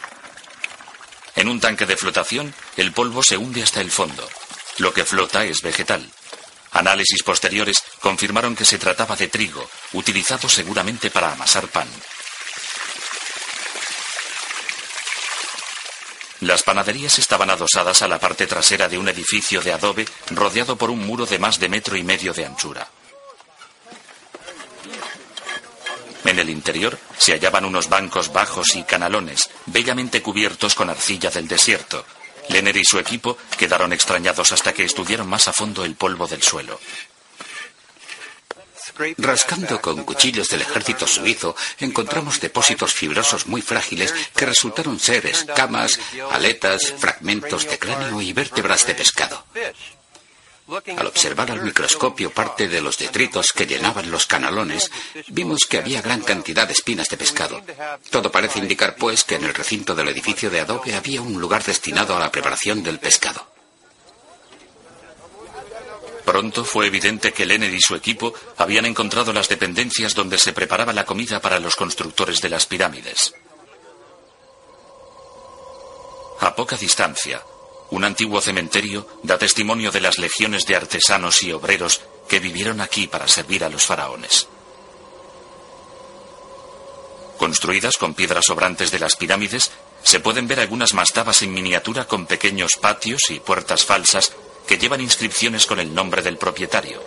En 1.34 1.48
un 1.48 1.60
tanque 1.60 1.86
de 1.86 1.96
flotación, 1.96 2.54
el 2.76 2.92
polvo 2.92 3.22
se 3.22 3.38
hunde 3.38 3.62
hasta 3.62 3.80
el 3.80 3.90
fondo. 3.90 4.28
Lo 4.78 4.92
que 4.92 5.04
flota 5.04 5.44
es 5.44 5.62
vegetal. 5.62 6.06
Análisis 6.72 7.22
posteriores 7.22 7.82
confirmaron 8.00 8.54
que 8.54 8.66
se 8.66 8.78
trataba 8.78 9.16
de 9.16 9.28
trigo, 9.28 9.68
utilizado 9.94 10.48
seguramente 10.48 11.10
para 11.10 11.32
amasar 11.32 11.66
pan. 11.68 11.88
Las 16.40 16.62
panaderías 16.62 17.18
estaban 17.18 17.50
adosadas 17.50 18.02
a 18.02 18.08
la 18.08 18.20
parte 18.20 18.46
trasera 18.46 18.88
de 18.88 18.96
un 18.96 19.08
edificio 19.08 19.60
de 19.60 19.72
adobe 19.72 20.06
rodeado 20.30 20.76
por 20.76 20.90
un 20.90 21.04
muro 21.04 21.26
de 21.26 21.38
más 21.38 21.58
de 21.58 21.68
metro 21.68 21.96
y 21.96 22.04
medio 22.04 22.32
de 22.32 22.46
anchura. 22.46 22.88
En 26.24 26.38
el 26.38 26.50
interior 26.50 26.98
se 27.16 27.32
hallaban 27.32 27.64
unos 27.64 27.88
bancos 27.88 28.32
bajos 28.32 28.76
y 28.76 28.82
canalones, 28.84 29.48
bellamente 29.66 30.22
cubiertos 30.22 30.74
con 30.74 30.90
arcilla 30.90 31.30
del 31.30 31.48
desierto. 31.48 32.04
Lenner 32.48 32.76
y 32.76 32.84
su 32.84 32.98
equipo 32.98 33.36
quedaron 33.56 33.92
extrañados 33.92 34.52
hasta 34.52 34.72
que 34.72 34.84
estudiaron 34.84 35.28
más 35.28 35.48
a 35.48 35.52
fondo 35.52 35.84
el 35.84 35.96
polvo 35.96 36.26
del 36.26 36.42
suelo. 36.42 36.78
Rascando 39.18 39.80
con 39.80 40.04
cuchillos 40.04 40.48
del 40.48 40.62
ejército 40.62 41.06
suizo, 41.06 41.54
encontramos 41.78 42.40
depósitos 42.40 42.92
fibrosos 42.92 43.46
muy 43.46 43.62
frágiles 43.62 44.14
que 44.34 44.46
resultaron 44.46 44.98
ser 44.98 45.26
escamas, 45.26 45.98
aletas, 46.30 46.92
fragmentos 46.98 47.68
de 47.68 47.78
cráneo 47.78 48.20
y 48.20 48.32
vértebras 48.32 48.86
de 48.86 48.94
pescado. 48.94 49.44
Al 50.68 51.06
observar 51.06 51.50
al 51.50 51.62
microscopio 51.62 52.30
parte 52.30 52.68
de 52.68 52.82
los 52.82 52.98
detritos 52.98 53.52
que 53.52 53.66
llenaban 53.66 54.10
los 54.10 54.26
canalones, 54.26 54.90
vimos 55.28 55.64
que 55.66 55.78
había 55.78 56.02
gran 56.02 56.20
cantidad 56.20 56.66
de 56.66 56.74
espinas 56.74 57.08
de 57.08 57.16
pescado. 57.16 57.62
Todo 58.10 58.30
parece 58.30 58.58
indicar, 58.58 58.96
pues, 58.96 59.24
que 59.24 59.36
en 59.36 59.44
el 59.44 59.54
recinto 59.54 59.94
del 59.94 60.08
edificio 60.08 60.50
de 60.50 60.60
adobe 60.60 60.94
había 60.94 61.22
un 61.22 61.40
lugar 61.40 61.64
destinado 61.64 62.14
a 62.14 62.20
la 62.20 62.30
preparación 62.30 62.82
del 62.82 62.98
pescado. 62.98 63.57
Pronto 66.28 66.62
fue 66.62 66.88
evidente 66.88 67.32
que 67.32 67.46
Lenner 67.46 67.72
y 67.72 67.80
su 67.80 67.94
equipo 67.94 68.34
habían 68.58 68.84
encontrado 68.84 69.32
las 69.32 69.48
dependencias 69.48 70.14
donde 70.14 70.36
se 70.36 70.52
preparaba 70.52 70.92
la 70.92 71.06
comida 71.06 71.40
para 71.40 71.58
los 71.58 71.74
constructores 71.74 72.42
de 72.42 72.50
las 72.50 72.66
pirámides. 72.66 73.32
A 76.40 76.54
poca 76.54 76.76
distancia, 76.76 77.42
un 77.88 78.04
antiguo 78.04 78.42
cementerio 78.42 79.08
da 79.22 79.38
testimonio 79.38 79.90
de 79.90 80.02
las 80.02 80.18
legiones 80.18 80.66
de 80.66 80.76
artesanos 80.76 81.42
y 81.42 81.50
obreros 81.50 82.02
que 82.28 82.40
vivieron 82.40 82.82
aquí 82.82 83.06
para 83.06 83.26
servir 83.26 83.64
a 83.64 83.70
los 83.70 83.86
faraones. 83.86 84.48
Construidas 87.38 87.96
con 87.96 88.12
piedras 88.12 88.44
sobrantes 88.44 88.90
de 88.90 88.98
las 88.98 89.16
pirámides, 89.16 89.70
se 90.02 90.20
pueden 90.20 90.46
ver 90.46 90.60
algunas 90.60 90.92
mastabas 90.92 91.40
en 91.40 91.54
miniatura 91.54 92.06
con 92.06 92.26
pequeños 92.26 92.72
patios 92.78 93.22
y 93.30 93.40
puertas 93.40 93.86
falsas 93.86 94.34
que 94.68 94.76
llevan 94.78 95.00
inscripciones 95.00 95.66
con 95.66 95.80
el 95.80 95.92
nombre 95.92 96.22
del 96.22 96.36
propietario. 96.36 97.02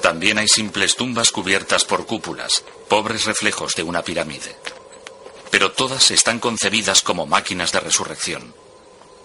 También 0.00 0.38
hay 0.38 0.46
simples 0.46 0.94
tumbas 0.94 1.30
cubiertas 1.30 1.84
por 1.84 2.06
cúpulas, 2.06 2.62
pobres 2.88 3.24
reflejos 3.24 3.74
de 3.74 3.82
una 3.82 4.02
pirámide. 4.02 4.54
Pero 5.50 5.72
todas 5.72 6.10
están 6.12 6.38
concebidas 6.38 7.02
como 7.02 7.26
máquinas 7.26 7.72
de 7.72 7.80
resurrección. 7.80 8.54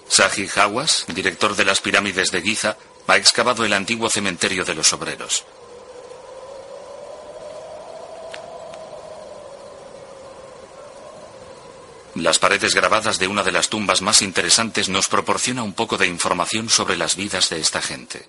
Saji 0.07 0.49
Hawass, 0.55 1.05
director 1.09 1.55
de 1.55 1.65
las 1.65 1.81
pirámides 1.81 2.31
de 2.31 2.41
Giza, 2.41 2.77
ha 3.07 3.17
excavado 3.17 3.63
el 3.63 3.73
antiguo 3.73 4.09
cementerio 4.09 4.65
de 4.65 4.73
los 4.73 4.91
obreros. 4.93 5.45
Las 12.15 12.39
paredes 12.39 12.73
grabadas 12.73 13.19
de 13.19 13.27
una 13.27 13.43
de 13.43 13.51
las 13.51 13.69
tumbas 13.69 14.01
más 14.01 14.21
interesantes 14.21 14.89
nos 14.89 15.07
proporciona 15.07 15.63
un 15.63 15.73
poco 15.73 15.97
de 15.97 16.07
información 16.07 16.69
sobre 16.69 16.97
las 16.97 17.15
vidas 17.15 17.49
de 17.49 17.59
esta 17.59 17.81
gente. 17.81 18.27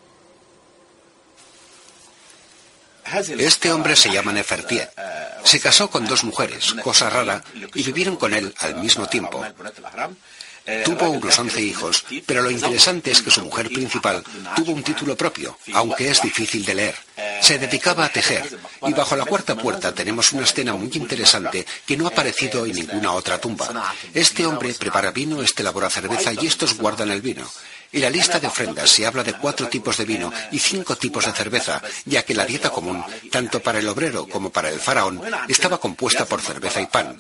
Este 3.39 3.73
hombre 3.73 3.97
se 3.97 4.11
llama 4.11 4.33
Nefertiet. 4.33 4.91
Se 5.45 5.59
casó 5.59 5.91
con 5.91 6.07
dos 6.07 6.23
mujeres, 6.25 6.75
cosa 6.83 7.11
rara, 7.11 7.43
y 7.75 7.83
vivieron 7.83 8.17
con 8.17 8.35
él 8.35 8.55
al 8.59 8.77
mismo 8.77 9.07
tiempo. 9.07 9.45
Tuvo 10.85 11.11
unos 11.11 11.39
once 11.39 11.61
hijos, 11.61 12.05
pero 12.27 12.43
lo 12.43 12.51
interesante 12.51 13.11
es 13.11 13.23
que 13.23 13.31
su 13.31 13.43
mujer 13.43 13.69
principal 13.69 14.23
tuvo 14.55 14.73
un 14.73 14.85
título 14.85 15.17
propio, 15.17 15.59
aunque 15.73 16.11
es 16.11 16.23
difícil 16.23 16.65
de 16.65 16.75
leer. 16.75 16.95
Se 17.41 17.59
dedicaba 17.59 18.05
a 18.05 18.13
tejer, 18.13 18.59
y 18.87 18.93
bajo 18.93 19.17
la 19.17 19.25
cuarta 19.25 19.55
puerta 19.55 19.95
tenemos 19.95 20.33
una 20.33 20.45
escena 20.45 20.75
muy 20.75 20.91
interesante 20.95 21.67
que 21.87 21.97
no 21.97 22.07
ha 22.07 22.11
aparecido 22.11 22.67
en 22.67 22.73
ninguna 22.73 23.13
otra 23.13 23.39
tumba. 23.39 23.95
Este 24.15 24.47
hombre 24.47 24.75
prepara 24.75 25.11
vino, 25.11 25.43
este 25.43 25.63
elabora 25.63 25.91
cerveza 25.91 26.33
y 26.33 26.47
estos 26.47 26.77
guardan 26.77 27.11
el 27.11 27.21
vino. 27.21 27.51
En 27.93 28.03
la 28.03 28.11
lista 28.11 28.39
de 28.39 28.47
ofrendas 28.47 28.89
se 28.89 29.05
habla 29.05 29.25
de 29.25 29.33
cuatro 29.33 29.69
tipos 29.69 29.97
de 29.97 30.05
vino 30.05 30.33
y 30.53 30.61
cinco 30.61 30.97
tipos 30.97 31.27
de 31.27 31.33
cerveza, 31.33 31.83
ya 32.05 32.23
que 32.23 32.35
la 32.35 32.47
dieta 32.47 32.71
común, 32.71 33.03
tanto 33.33 33.61
para 33.61 33.81
el 33.81 33.89
obrero 33.89 34.29
como 34.29 34.51
para 34.51 34.69
el 34.69 34.79
faraón, 34.79 35.21
estaba 35.49 35.81
compuesta 35.81 36.25
por 36.25 36.41
cerveza 36.41 36.81
y 36.81 36.87
pan. 36.87 37.19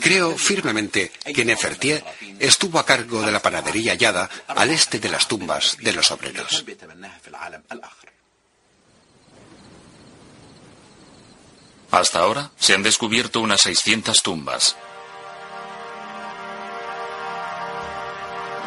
Creo 0.00 0.36
firmemente 0.38 1.10
que 1.34 1.44
Nefertier 1.44 2.04
estuvo 2.38 2.78
a 2.78 2.86
cargo 2.86 3.22
de 3.22 3.32
la 3.32 3.42
panadería 3.42 3.92
hallada 3.92 4.30
al 4.46 4.70
este 4.70 5.00
de 5.00 5.08
las 5.08 5.26
tumbas 5.26 5.76
de 5.80 5.92
los 5.92 6.10
obreros. 6.12 6.64
Hasta 11.90 12.20
ahora 12.20 12.50
se 12.58 12.74
han 12.74 12.82
descubierto 12.82 13.40
unas 13.40 13.62
600 13.62 14.22
tumbas. 14.22 14.76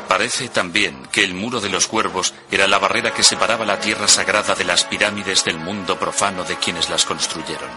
Parece 0.08 0.50
también 0.50 1.08
que 1.12 1.24
el 1.24 1.34
muro 1.34 1.62
de 1.62 1.70
los 1.70 1.88
cuervos 1.88 2.34
era 2.52 2.68
la 2.68 2.80
barrera 2.80 3.14
que 3.14 3.24
separaba 3.24 3.66
la 3.66 3.80
tierra 3.80 4.08
sagrada 4.08 4.56
de 4.56 4.66
las 4.66 4.84
pirámides 4.84 5.46
del 5.46 5.58
mundo 5.58 5.98
profano 5.98 6.44
de 6.44 6.58
quienes 6.58 6.90
las 6.90 7.06
construyeron. 7.06 7.70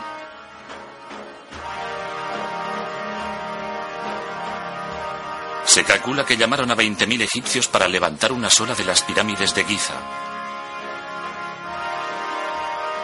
Se 5.64 5.84
calcula 5.84 6.24
que 6.24 6.36
llamaron 6.36 6.70
a 6.70 6.76
20.000 6.76 7.22
egipcios 7.22 7.68
para 7.68 7.86
levantar 7.86 8.32
una 8.32 8.50
sola 8.50 8.74
de 8.74 8.84
las 8.84 9.02
pirámides 9.02 9.54
de 9.54 9.64
Giza, 9.64 9.94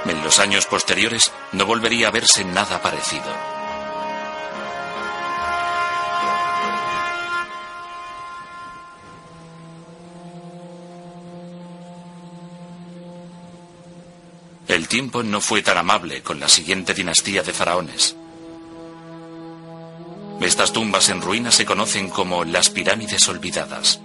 en 0.07 0.24
los 0.24 0.38
años 0.38 0.66
posteriores 0.66 1.30
no 1.53 1.66
volvería 1.66 2.09
a 2.09 2.11
verse 2.11 2.44
nada 2.44 2.80
parecido. 2.80 3.61
El 14.70 14.86
tiempo 14.86 15.24
no 15.24 15.40
fue 15.40 15.62
tan 15.62 15.76
amable 15.78 16.22
con 16.22 16.38
la 16.38 16.48
siguiente 16.48 16.94
dinastía 16.94 17.42
de 17.42 17.53
faraones. 17.53 18.16
Estas 20.40 20.72
tumbas 20.72 21.09
en 21.09 21.20
ruinas 21.20 21.57
se 21.57 21.66
conocen 21.66 22.09
como 22.09 22.44
las 22.44 22.70
pirámides 22.70 23.28
olvidadas. 23.28 24.01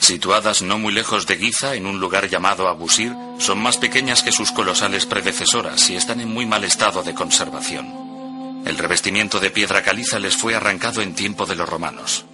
Situadas 0.00 0.62
no 0.62 0.78
muy 0.78 0.92
lejos 0.92 1.26
de 1.26 1.36
Giza, 1.36 1.76
en 1.76 1.86
un 1.86 2.00
lugar 2.00 2.28
llamado 2.28 2.68
Abusir, 2.68 3.14
son 3.42 3.58
más 3.58 3.76
pequeñas 3.76 4.22
que 4.22 4.30
sus 4.30 4.52
colosales 4.52 5.04
predecesoras 5.04 5.90
y 5.90 5.96
están 5.96 6.20
en 6.20 6.32
muy 6.32 6.46
mal 6.46 6.62
estado 6.62 7.02
de 7.02 7.12
conservación. 7.12 8.62
El 8.64 8.78
revestimiento 8.78 9.40
de 9.40 9.50
piedra 9.50 9.82
caliza 9.82 10.20
les 10.20 10.36
fue 10.36 10.54
arrancado 10.54 11.02
en 11.02 11.14
tiempo 11.14 11.44
de 11.44 11.56
los 11.56 11.68
romanos. 11.68 12.24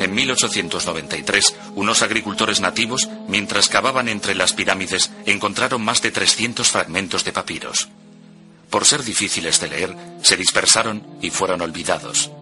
En 0.00 0.12
1893, 0.12 1.54
unos 1.76 2.02
agricultores 2.02 2.60
nativos, 2.60 3.08
mientras 3.28 3.68
cavaban 3.68 4.08
entre 4.08 4.34
las 4.34 4.52
pirámides, 4.52 5.12
encontraron 5.26 5.84
más 5.84 6.02
de 6.02 6.10
300 6.10 6.68
fragmentos 6.68 7.24
de 7.24 7.32
papiros. 7.32 7.88
Por 8.68 8.84
ser 8.84 9.04
difíciles 9.04 9.60
de 9.60 9.68
leer, 9.68 9.96
se 10.22 10.36
dispersaron 10.36 11.06
y 11.22 11.30
fueron 11.30 11.60
olvidados. 11.60 12.32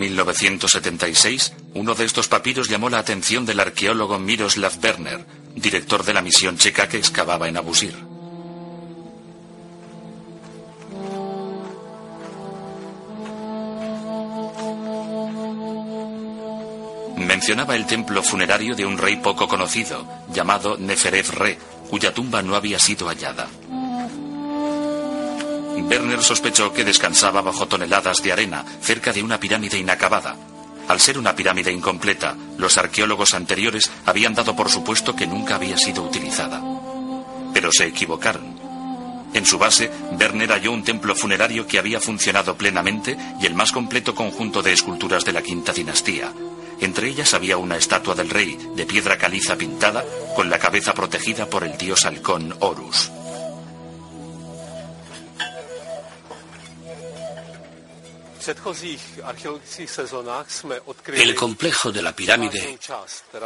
1976, 0.00 1.52
uno 1.74 1.94
de 1.94 2.04
estos 2.04 2.26
papiros 2.26 2.68
llamó 2.68 2.90
la 2.90 2.98
atención 2.98 3.46
del 3.46 3.60
arqueólogo 3.60 4.18
Miroslav 4.18 4.72
Werner, 4.82 5.24
director 5.54 6.04
de 6.04 6.14
la 6.14 6.22
misión 6.22 6.56
checa 6.58 6.88
que 6.88 6.98
excavaba 6.98 7.48
en 7.48 7.56
Abusir. 7.56 8.10
mencionaba 17.40 17.74
el 17.74 17.86
templo 17.86 18.22
funerario 18.22 18.74
de 18.74 18.84
un 18.84 18.98
rey 18.98 19.16
poco 19.16 19.48
conocido, 19.48 20.06
llamado 20.30 20.76
Neferef 20.76 21.30
Re, 21.30 21.58
cuya 21.88 22.12
tumba 22.12 22.42
no 22.42 22.54
había 22.54 22.78
sido 22.78 23.08
hallada. 23.08 23.48
Werner 25.82 26.22
sospechó 26.22 26.72
que 26.72 26.84
descansaba 26.84 27.40
bajo 27.42 27.66
toneladas 27.66 28.22
de 28.22 28.32
arena 28.32 28.64
cerca 28.80 29.12
de 29.12 29.22
una 29.22 29.38
pirámide 29.38 29.78
inacabada. 29.78 30.36
Al 30.88 31.00
ser 31.00 31.18
una 31.18 31.36
pirámide 31.36 31.72
incompleta, 31.72 32.36
los 32.58 32.76
arqueólogos 32.78 33.34
anteriores 33.34 33.90
habían 34.06 34.34
dado 34.34 34.56
por 34.56 34.70
supuesto 34.70 35.14
que 35.14 35.26
nunca 35.26 35.54
había 35.56 35.78
sido 35.78 36.02
utilizada. 36.02 36.62
Pero 37.54 37.70
se 37.72 37.86
equivocaron. 37.86 38.58
En 39.32 39.46
su 39.46 39.58
base, 39.58 39.90
Werner 40.18 40.50
halló 40.50 40.72
un 40.72 40.82
templo 40.82 41.14
funerario 41.14 41.66
que 41.66 41.78
había 41.78 42.00
funcionado 42.00 42.56
plenamente 42.56 43.16
y 43.40 43.46
el 43.46 43.54
más 43.54 43.70
completo 43.70 44.14
conjunto 44.14 44.62
de 44.62 44.72
esculturas 44.72 45.24
de 45.24 45.32
la 45.32 45.42
quinta 45.42 45.72
dinastía, 45.72 46.32
entre 46.80 47.08
ellas 47.08 47.34
había 47.34 47.58
una 47.58 47.76
estatua 47.76 48.14
del 48.14 48.30
rey, 48.30 48.58
de 48.74 48.86
piedra 48.86 49.18
caliza 49.18 49.56
pintada, 49.56 50.04
con 50.34 50.48
la 50.48 50.58
cabeza 50.58 50.94
protegida 50.94 51.46
por 51.46 51.62
el 51.62 51.76
dios 51.76 52.06
halcón 52.06 52.56
Horus. 52.58 53.10
El 61.06 61.34
complejo 61.34 61.92
de 61.92 62.02
la 62.02 62.12
pirámide 62.14 62.78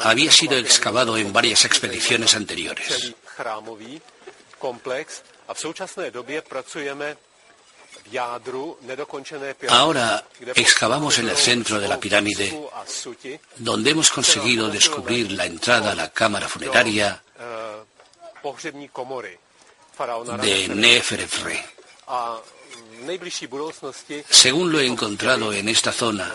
había 0.02 0.30
sido 0.30 0.56
excavado 0.56 1.16
en 1.16 1.32
varias 1.32 1.64
expediciones 1.64 2.34
anteriores. 2.34 3.14
Ahora 9.68 10.24
excavamos 10.54 11.18
en 11.18 11.28
el 11.28 11.36
centro 11.36 11.80
de 11.80 11.88
la 11.88 11.98
pirámide, 11.98 12.68
donde 13.56 13.90
hemos 13.90 14.10
conseguido 14.10 14.68
descubrir 14.68 15.32
la 15.32 15.46
entrada 15.46 15.92
a 15.92 15.94
la 15.94 16.10
cámara 16.10 16.48
funeraria 16.48 17.22
de 20.40 20.68
Neferefre. 20.68 21.64
Según 24.30 24.72
lo 24.72 24.80
he 24.80 24.86
encontrado 24.86 25.52
en 25.52 25.68
esta 25.68 25.92
zona, 25.92 26.34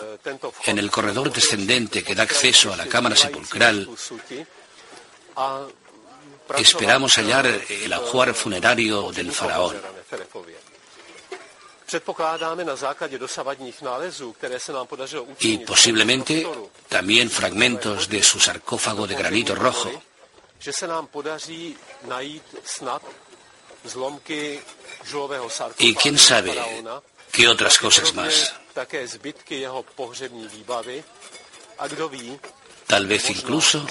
en 0.64 0.78
el 0.78 0.90
corredor 0.90 1.32
descendente 1.32 2.02
que 2.02 2.14
da 2.14 2.22
acceso 2.24 2.72
a 2.72 2.76
la 2.76 2.86
cámara 2.86 3.16
sepulcral, 3.16 3.88
esperamos 6.56 7.14
hallar 7.16 7.46
el 7.46 7.92
ajuar 7.92 8.34
funerario 8.34 9.10
del 9.12 9.32
faraón. 9.32 9.76
Y 15.40 15.58
posiblemente 15.58 16.46
también 16.88 17.30
fragmentos 17.30 18.08
de 18.08 18.22
su 18.22 18.38
sarcófago 18.38 19.06
de 19.06 19.16
granito 19.16 19.54
rojo. 19.54 19.90
Y 25.78 25.94
quién 25.94 26.18
sabe 26.18 26.54
qué 27.32 27.48
otras 27.48 27.78
cosas 27.78 28.14
más. 28.14 28.52
Tal 32.86 33.06
vez 33.06 33.30
incluso 33.30 33.86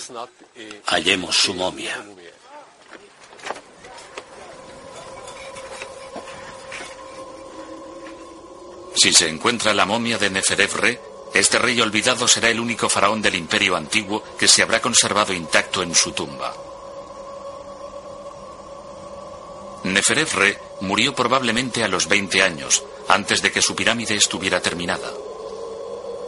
hallemos 0.85 1.35
su 1.35 1.53
momia. 1.53 2.03
Si 8.95 9.13
se 9.13 9.29
encuentra 9.29 9.73
la 9.73 9.85
momia 9.85 10.17
de 10.17 10.29
Neferef 10.29 10.75
Re, 10.75 11.01
este 11.33 11.57
rey 11.57 11.79
olvidado 11.79 12.27
será 12.27 12.49
el 12.49 12.59
único 12.59 12.89
faraón 12.89 13.21
del 13.21 13.35
imperio 13.35 13.77
antiguo 13.77 14.23
que 14.37 14.47
se 14.47 14.61
habrá 14.61 14.81
conservado 14.81 15.31
intacto 15.31 15.81
en 15.81 15.95
su 15.95 16.11
tumba. 16.11 16.53
Neferef 19.93 20.35
Re 20.35 20.57
murió 20.81 21.15
probablemente 21.15 21.83
a 21.83 21.87
los 21.87 22.07
20 22.07 22.41
años, 22.41 22.83
antes 23.07 23.41
de 23.41 23.51
que 23.51 23.61
su 23.61 23.75
pirámide 23.75 24.15
estuviera 24.15 24.61
terminada. 24.61 25.11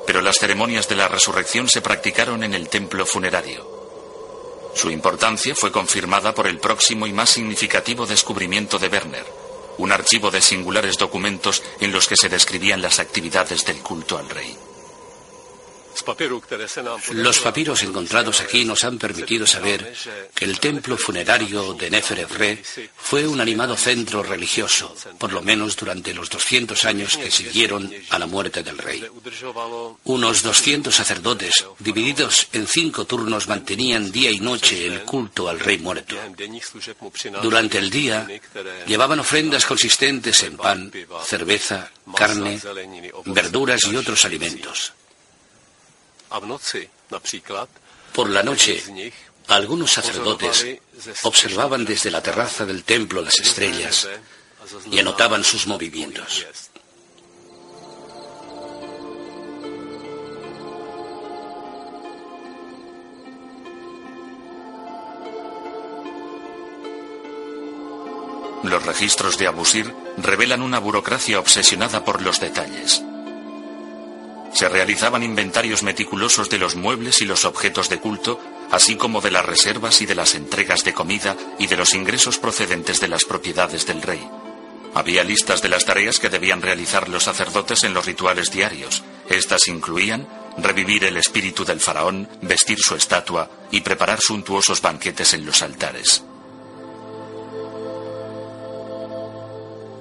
Pero 0.05 0.21
las 0.21 0.37
ceremonias 0.37 0.87
de 0.87 0.95
la 0.95 1.07
resurrección 1.07 1.67
se 1.67 1.81
practicaron 1.81 2.43
en 2.43 2.53
el 2.53 2.69
templo 2.69 3.05
funerario. 3.05 3.81
Su 4.73 4.89
importancia 4.89 5.53
fue 5.55 5.71
confirmada 5.71 6.33
por 6.33 6.47
el 6.47 6.59
próximo 6.59 7.07
y 7.07 7.13
más 7.13 7.29
significativo 7.29 8.05
descubrimiento 8.05 8.79
de 8.79 8.87
Werner, 8.87 9.25
un 9.77 9.91
archivo 9.91 10.31
de 10.31 10.41
singulares 10.41 10.97
documentos 10.97 11.61
en 11.79 11.91
los 11.91 12.07
que 12.07 12.15
se 12.15 12.29
describían 12.29 12.81
las 12.81 12.99
actividades 12.99 13.65
del 13.65 13.77
culto 13.81 14.17
al 14.17 14.29
rey. 14.29 14.57
Los 17.13 17.39
papiros 17.39 17.83
encontrados 17.83 18.41
aquí 18.41 18.65
nos 18.65 18.83
han 18.83 18.97
permitido 18.97 19.45
saber 19.45 19.93
que 20.33 20.45
el 20.45 20.59
templo 20.59 20.97
funerario 20.97 21.73
de 21.73 21.89
Neferefre 21.89 22.63
fue 22.95 23.27
un 23.27 23.41
animado 23.41 23.75
centro 23.75 24.23
religioso, 24.23 24.95
por 25.17 25.33
lo 25.33 25.41
menos 25.41 25.75
durante 25.75 26.13
los 26.13 26.29
200 26.29 26.83
años 26.85 27.17
que 27.17 27.31
siguieron 27.31 27.91
a 28.09 28.19
la 28.19 28.27
muerte 28.27 28.63
del 28.63 28.77
rey. 28.77 29.05
Unos 30.05 30.43
200 30.43 30.93
sacerdotes, 30.93 31.65
divididos 31.79 32.47
en 32.53 32.67
cinco 32.67 33.05
turnos, 33.05 33.47
mantenían 33.47 34.11
día 34.11 34.31
y 34.31 34.39
noche 34.39 34.85
el 34.85 35.01
culto 35.01 35.49
al 35.49 35.59
rey 35.59 35.77
muerto. 35.77 36.15
Durante 37.41 37.77
el 37.77 37.89
día, 37.89 38.27
llevaban 38.87 39.19
ofrendas 39.19 39.65
consistentes 39.65 40.43
en 40.43 40.57
pan, 40.57 40.91
cerveza, 41.25 41.91
carne, 42.15 42.59
verduras 43.25 43.81
y 43.85 43.95
otros 43.95 44.25
alimentos. 44.25 44.93
Por 48.13 48.29
la 48.29 48.43
noche, 48.43 48.83
algunos 49.47 49.91
sacerdotes 49.91 50.65
observaban 51.23 51.85
desde 51.85 52.11
la 52.11 52.21
terraza 52.21 52.65
del 52.65 52.83
templo 52.83 53.21
las 53.21 53.39
estrellas 53.39 54.07
y 54.89 54.99
anotaban 54.99 55.43
sus 55.43 55.67
movimientos. 55.67 56.45
Los 68.63 68.85
registros 68.85 69.37
de 69.37 69.47
Abusir 69.47 69.93
revelan 70.17 70.61
una 70.61 70.79
burocracia 70.79 71.39
obsesionada 71.39 72.05
por 72.05 72.21
los 72.21 72.39
detalles. 72.39 73.03
Se 74.53 74.67
realizaban 74.69 75.23
inventarios 75.23 75.83
meticulosos 75.83 76.49
de 76.49 76.57
los 76.57 76.75
muebles 76.75 77.21
y 77.21 77.25
los 77.25 77.45
objetos 77.45 77.89
de 77.89 77.99
culto, 77.99 78.39
así 78.69 78.95
como 78.95 79.21
de 79.21 79.31
las 79.31 79.45
reservas 79.45 80.01
y 80.01 80.05
de 80.05 80.15
las 80.15 80.35
entregas 80.35 80.83
de 80.83 80.93
comida 80.93 81.35
y 81.57 81.67
de 81.67 81.77
los 81.77 81.93
ingresos 81.93 82.37
procedentes 82.37 82.99
de 82.99 83.07
las 83.07 83.23
propiedades 83.23 83.85
del 83.85 84.01
rey. 84.01 84.21
Había 84.93 85.23
listas 85.23 85.61
de 85.61 85.69
las 85.69 85.85
tareas 85.85 86.19
que 86.19 86.29
debían 86.29 86.61
realizar 86.61 87.07
los 87.07 87.23
sacerdotes 87.23 87.85
en 87.85 87.93
los 87.93 88.05
rituales 88.05 88.51
diarios. 88.51 89.03
Estas 89.29 89.67
incluían 89.67 90.27
revivir 90.57 91.05
el 91.05 91.15
espíritu 91.15 91.63
del 91.63 91.79
faraón, 91.79 92.27
vestir 92.41 92.77
su 92.79 92.95
estatua 92.95 93.49
y 93.71 93.81
preparar 93.81 94.19
suntuosos 94.19 94.81
banquetes 94.81 95.33
en 95.33 95.45
los 95.45 95.61
altares. 95.61 96.23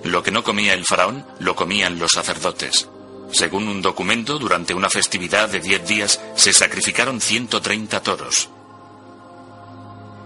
Lo 0.03 0.23
que 0.23 0.33
no 0.33 0.43
comía 0.43 0.75
el 0.75 0.85
faraón, 0.85 1.25
lo 1.39 1.55
comían 1.55 1.99
los 1.99 2.11
sacerdotes. 2.13 2.89
Según 3.33 3.69
un 3.69 3.81
documento, 3.81 4.39
durante 4.39 4.75
una 4.75 4.91
festividad 4.91 5.49
de 5.49 5.61
diez 5.61 5.87
días 5.87 6.21
se 6.35 6.53
sacrificaron 6.53 7.21
130 7.21 8.03
toros. 8.03 8.49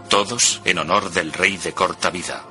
Todos 0.09 0.61
en 0.65 0.79
honor 0.79 1.11
del 1.11 1.33
rey 1.33 1.57
de 1.57 1.73
corta 1.73 2.11
vida. 2.11 2.45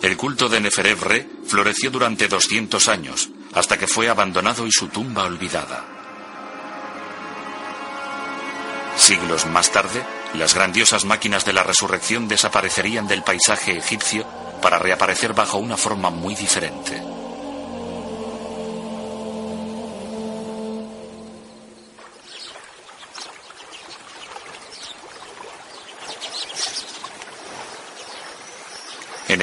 El 0.00 0.16
culto 0.16 0.48
de 0.48 0.60
Neferevre 0.60 1.28
floreció 1.46 1.90
durante 1.90 2.26
200 2.26 2.88
años, 2.88 3.30
hasta 3.54 3.78
que 3.78 3.86
fue 3.86 4.08
abandonado 4.08 4.66
y 4.66 4.72
su 4.72 4.88
tumba 4.88 5.24
olvidada. 5.24 5.84
Siglos 8.96 9.46
más 9.46 9.70
tarde, 9.70 10.02
las 10.34 10.54
grandiosas 10.54 11.04
máquinas 11.04 11.44
de 11.44 11.52
la 11.52 11.62
resurrección 11.62 12.28
desaparecerían 12.28 13.06
del 13.06 13.22
paisaje 13.22 13.76
egipcio 13.78 14.26
para 14.60 14.78
reaparecer 14.78 15.34
bajo 15.34 15.58
una 15.58 15.76
forma 15.76 16.10
muy 16.10 16.34
diferente. 16.34 17.11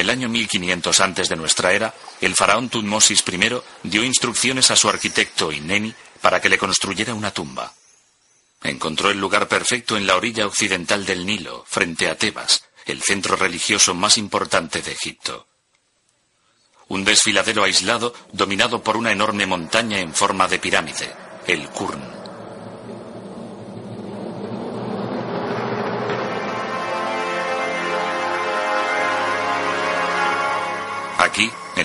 El 0.09 0.17
año 0.17 0.29
1500 0.29 0.99
antes 1.01 1.29
de 1.29 1.35
nuestra 1.35 1.71
era, 1.71 1.93
el 2.19 2.33
faraón 2.33 2.67
Tutmosis 2.67 3.23
I 3.27 3.61
dio 3.83 4.03
instrucciones 4.03 4.71
a 4.71 4.75
su 4.75 4.89
arquitecto 4.89 5.51
Ineni 5.51 5.93
para 6.19 6.41
que 6.41 6.49
le 6.49 6.57
construyera 6.57 7.13
una 7.13 7.31
tumba. 7.31 7.71
Encontró 8.63 9.11
el 9.11 9.19
lugar 9.19 9.47
perfecto 9.47 9.97
en 9.97 10.07
la 10.07 10.15
orilla 10.15 10.47
occidental 10.47 11.05
del 11.05 11.27
Nilo, 11.27 11.63
frente 11.67 12.09
a 12.09 12.17
Tebas, 12.17 12.63
el 12.87 13.03
centro 13.03 13.35
religioso 13.35 13.93
más 13.93 14.17
importante 14.17 14.81
de 14.81 14.93
Egipto. 14.93 15.47
Un 16.87 17.03
desfiladero 17.03 17.63
aislado 17.63 18.15
dominado 18.33 18.81
por 18.81 18.97
una 18.97 19.11
enorme 19.11 19.45
montaña 19.45 19.99
en 19.99 20.15
forma 20.15 20.47
de 20.47 20.57
pirámide, 20.57 21.13
el 21.45 21.69
Kurn. 21.69 22.18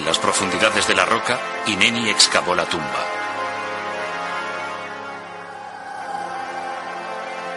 Las 0.05 0.19
profundidades 0.19 0.87
de 0.87 0.95
la 0.95 1.05
roca, 1.05 1.41
Ineni 1.67 2.11
excavó 2.11 2.55
la 2.55 2.67
tumba. 2.67 3.07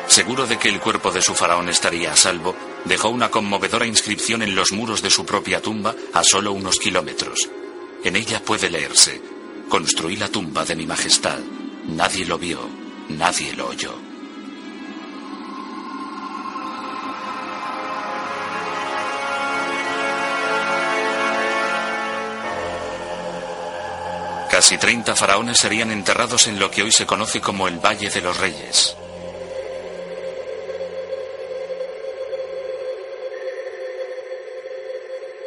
Seguro 0.07 0.47
de 0.47 0.57
que 0.57 0.69
el 0.69 0.79
cuerpo 0.79 1.11
de 1.11 1.21
su 1.21 1.35
faraón 1.35 1.69
estaría 1.69 2.13
a 2.13 2.15
salvo, 2.15 2.55
dejó 2.85 3.09
una 3.09 3.29
conmovedora 3.29 3.85
inscripción 3.85 4.41
en 4.41 4.55
los 4.55 4.71
muros 4.71 5.01
de 5.01 5.09
su 5.09 5.25
propia 5.25 5.61
tumba 5.61 5.93
a 6.13 6.23
solo 6.23 6.53
unos 6.53 6.79
kilómetros. 6.79 7.49
En 8.03 8.15
ella 8.15 8.41
puede 8.43 8.69
leerse, 8.69 9.21
Construí 9.69 10.15
la 10.15 10.29
tumba 10.29 10.63
de 10.63 10.77
mi 10.77 10.85
majestad. 10.85 11.39
Nadie 11.87 12.25
lo 12.25 12.37
vio, 12.37 12.59
nadie 13.09 13.53
lo 13.53 13.67
oyó. 13.67 14.06
Casi 24.67 24.79
30 24.79 25.15
faraones 25.15 25.55
serían 25.55 25.91
enterrados 25.91 26.45
en 26.47 26.59
lo 26.59 26.69
que 26.69 26.83
hoy 26.83 26.91
se 26.91 27.05
conoce 27.05 27.39
como 27.39 27.69
el 27.69 27.79
Valle 27.79 28.09
de 28.09 28.19
los 28.19 28.35
Reyes. 28.35 28.97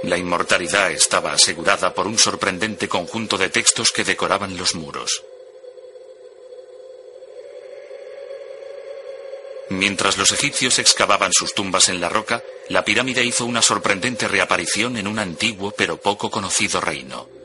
La 0.04 0.16
inmortalidad 0.16 0.90
estaba 0.90 1.34
asegurada 1.34 1.92
por 1.92 2.06
un 2.06 2.16
sorprendente 2.16 2.88
conjunto 2.88 3.36
de 3.36 3.50
textos 3.50 3.92
que 3.92 4.04
decoraban 4.04 4.56
los 4.56 4.74
muros. 4.74 5.22
Mientras 9.68 10.16
los 10.16 10.32
egipcios 10.32 10.78
excavaban 10.78 11.34
sus 11.34 11.52
tumbas 11.52 11.90
en 11.90 12.00
la 12.00 12.08
roca, 12.08 12.42
la 12.70 12.86
pirámide 12.86 13.22
hizo 13.22 13.44
una 13.44 13.60
sorprendente 13.60 14.28
reaparición 14.28 14.96
en 14.96 15.06
un 15.06 15.18
antiguo 15.18 15.72
pero 15.76 15.98
poco 15.98 16.30
conocido 16.30 16.80
reino. 16.80 17.39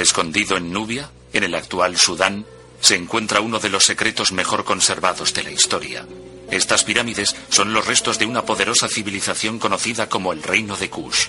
Escondido 0.00 0.56
en 0.56 0.72
Nubia, 0.72 1.10
en 1.32 1.44
el 1.44 1.54
actual 1.54 1.96
Sudán, 1.96 2.46
se 2.80 2.96
encuentra 2.96 3.40
uno 3.40 3.58
de 3.58 3.68
los 3.68 3.84
secretos 3.84 4.32
mejor 4.32 4.64
conservados 4.64 5.34
de 5.34 5.44
la 5.44 5.50
historia. 5.50 6.06
Estas 6.50 6.84
pirámides 6.84 7.36
son 7.48 7.72
los 7.72 7.86
restos 7.86 8.18
de 8.18 8.26
una 8.26 8.44
poderosa 8.44 8.88
civilización 8.88 9.58
conocida 9.58 10.08
como 10.08 10.32
el 10.32 10.42
Reino 10.42 10.76
de 10.76 10.90
Kush. 10.90 11.28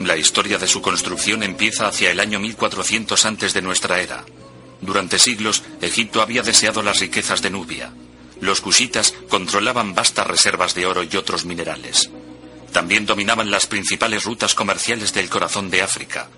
La 0.00 0.16
historia 0.16 0.58
de 0.58 0.66
su 0.66 0.82
construcción 0.82 1.42
empieza 1.42 1.86
hacia 1.86 2.10
el 2.10 2.20
año 2.20 2.38
1400 2.38 3.24
antes 3.24 3.54
de 3.54 3.62
nuestra 3.62 4.00
era. 4.00 4.24
Durante 4.80 5.18
siglos, 5.18 5.62
Egipto 5.80 6.20
había 6.20 6.42
deseado 6.42 6.82
las 6.82 7.00
riquezas 7.00 7.40
de 7.40 7.50
Nubia. 7.50 7.90
Los 8.44 8.60
cushitas 8.60 9.14
controlaban 9.30 9.94
vastas 9.94 10.26
reservas 10.26 10.74
de 10.74 10.84
oro 10.84 11.02
y 11.02 11.16
otros 11.16 11.46
minerales. 11.46 12.10
También 12.72 13.06
dominaban 13.06 13.50
las 13.50 13.66
principales 13.66 14.24
rutas 14.24 14.54
comerciales 14.54 15.14
del 15.14 15.30
corazón 15.30 15.70
de 15.70 15.80
África. 15.80 16.28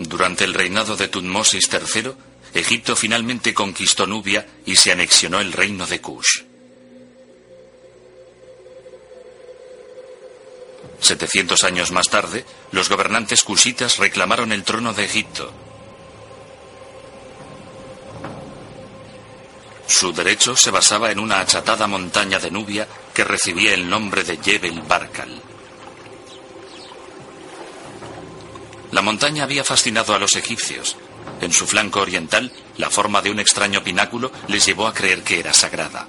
Durante 0.00 0.44
el 0.44 0.52
reinado 0.52 0.98
de 0.98 1.08
Tutmosis 1.08 1.70
III, 1.72 2.12
Egipto 2.52 2.94
finalmente 2.94 3.54
conquistó 3.54 4.06
Nubia 4.06 4.46
y 4.66 4.76
se 4.76 4.92
anexionó 4.92 5.40
el 5.40 5.54
reino 5.54 5.86
de 5.86 6.02
Kush. 6.02 6.42
700 11.00 11.64
años 11.64 11.90
más 11.90 12.10
tarde, 12.10 12.44
los 12.70 12.90
gobernantes 12.90 13.42
kushitas 13.42 13.96
reclamaron 13.96 14.52
el 14.52 14.64
trono 14.64 14.92
de 14.92 15.06
Egipto 15.06 15.67
Su 19.88 20.12
derecho 20.12 20.54
se 20.54 20.70
basaba 20.70 21.10
en 21.10 21.18
una 21.18 21.40
achatada 21.40 21.86
montaña 21.86 22.38
de 22.38 22.50
Nubia 22.50 22.86
que 23.14 23.24
recibía 23.24 23.72
el 23.72 23.88
nombre 23.88 24.22
de 24.22 24.36
Jebel 24.36 24.82
Barkal. 24.82 25.42
La 28.92 29.00
montaña 29.00 29.44
había 29.44 29.64
fascinado 29.64 30.14
a 30.14 30.18
los 30.18 30.36
egipcios. 30.36 30.96
En 31.40 31.52
su 31.52 31.66
flanco 31.66 32.00
oriental, 32.00 32.52
la 32.76 32.90
forma 32.90 33.22
de 33.22 33.30
un 33.30 33.40
extraño 33.40 33.82
pináculo 33.82 34.30
les 34.46 34.66
llevó 34.66 34.86
a 34.86 34.94
creer 34.94 35.22
que 35.22 35.40
era 35.40 35.54
sagrada. 35.54 36.06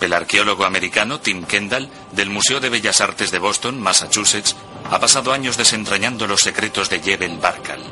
El 0.00 0.12
arqueólogo 0.12 0.64
americano 0.64 1.20
Tim 1.20 1.44
Kendall, 1.44 1.88
del 2.12 2.30
Museo 2.30 2.60
de 2.60 2.68
Bellas 2.68 3.00
Artes 3.00 3.30
de 3.30 3.38
Boston, 3.38 3.80
Massachusetts, 3.80 4.54
ha 4.90 5.00
pasado 5.00 5.32
años 5.32 5.56
desentrañando 5.56 6.26
los 6.26 6.40
secretos 6.40 6.90
de 6.90 7.00
Jebel 7.00 7.38
Barkal. 7.38 7.82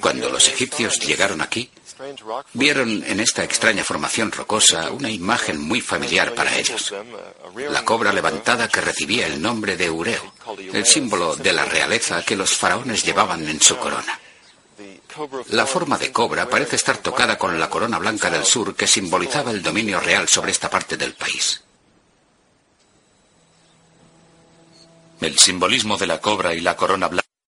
Cuando 0.00 0.30
los 0.30 0.48
egipcios 0.48 0.98
llegaron 1.00 1.42
aquí, 1.42 1.68
vieron 2.54 3.04
en 3.04 3.20
esta 3.20 3.44
extraña 3.44 3.84
formación 3.84 4.32
rocosa 4.32 4.90
una 4.90 5.10
imagen 5.10 5.60
muy 5.60 5.82
familiar 5.82 6.34
para 6.34 6.56
ellos. 6.56 6.94
La 7.70 7.84
cobra 7.84 8.12
levantada 8.12 8.68
que 8.68 8.80
recibía 8.80 9.26
el 9.26 9.42
nombre 9.42 9.76
de 9.76 9.90
Ureo, 9.90 10.32
el 10.72 10.86
símbolo 10.86 11.36
de 11.36 11.52
la 11.52 11.66
realeza 11.66 12.24
que 12.24 12.36
los 12.36 12.56
faraones 12.56 13.04
llevaban 13.04 13.46
en 13.46 13.60
su 13.60 13.76
corona. 13.76 14.18
La 15.50 15.66
forma 15.66 15.98
de 15.98 16.12
cobra 16.12 16.48
parece 16.48 16.76
estar 16.76 16.98
tocada 16.98 17.38
con 17.38 17.58
la 17.58 17.68
corona 17.68 17.98
blanca 17.98 18.30
del 18.30 18.44
sur 18.44 18.74
que 18.74 18.86
simbolizaba 18.86 19.50
el 19.50 19.62
dominio 19.62 20.00
real 20.00 20.28
sobre 20.28 20.52
esta 20.52 20.70
parte 20.70 20.96
del 20.96 21.14
país. 21.14 21.62
El 25.20 25.38
simbolismo 25.38 25.96
de 25.96 26.06
la 26.06 26.20
cobra 26.20 26.54
y 26.54 26.60
la 26.60 26.76
corona 26.76 27.08
blanca 27.08 27.27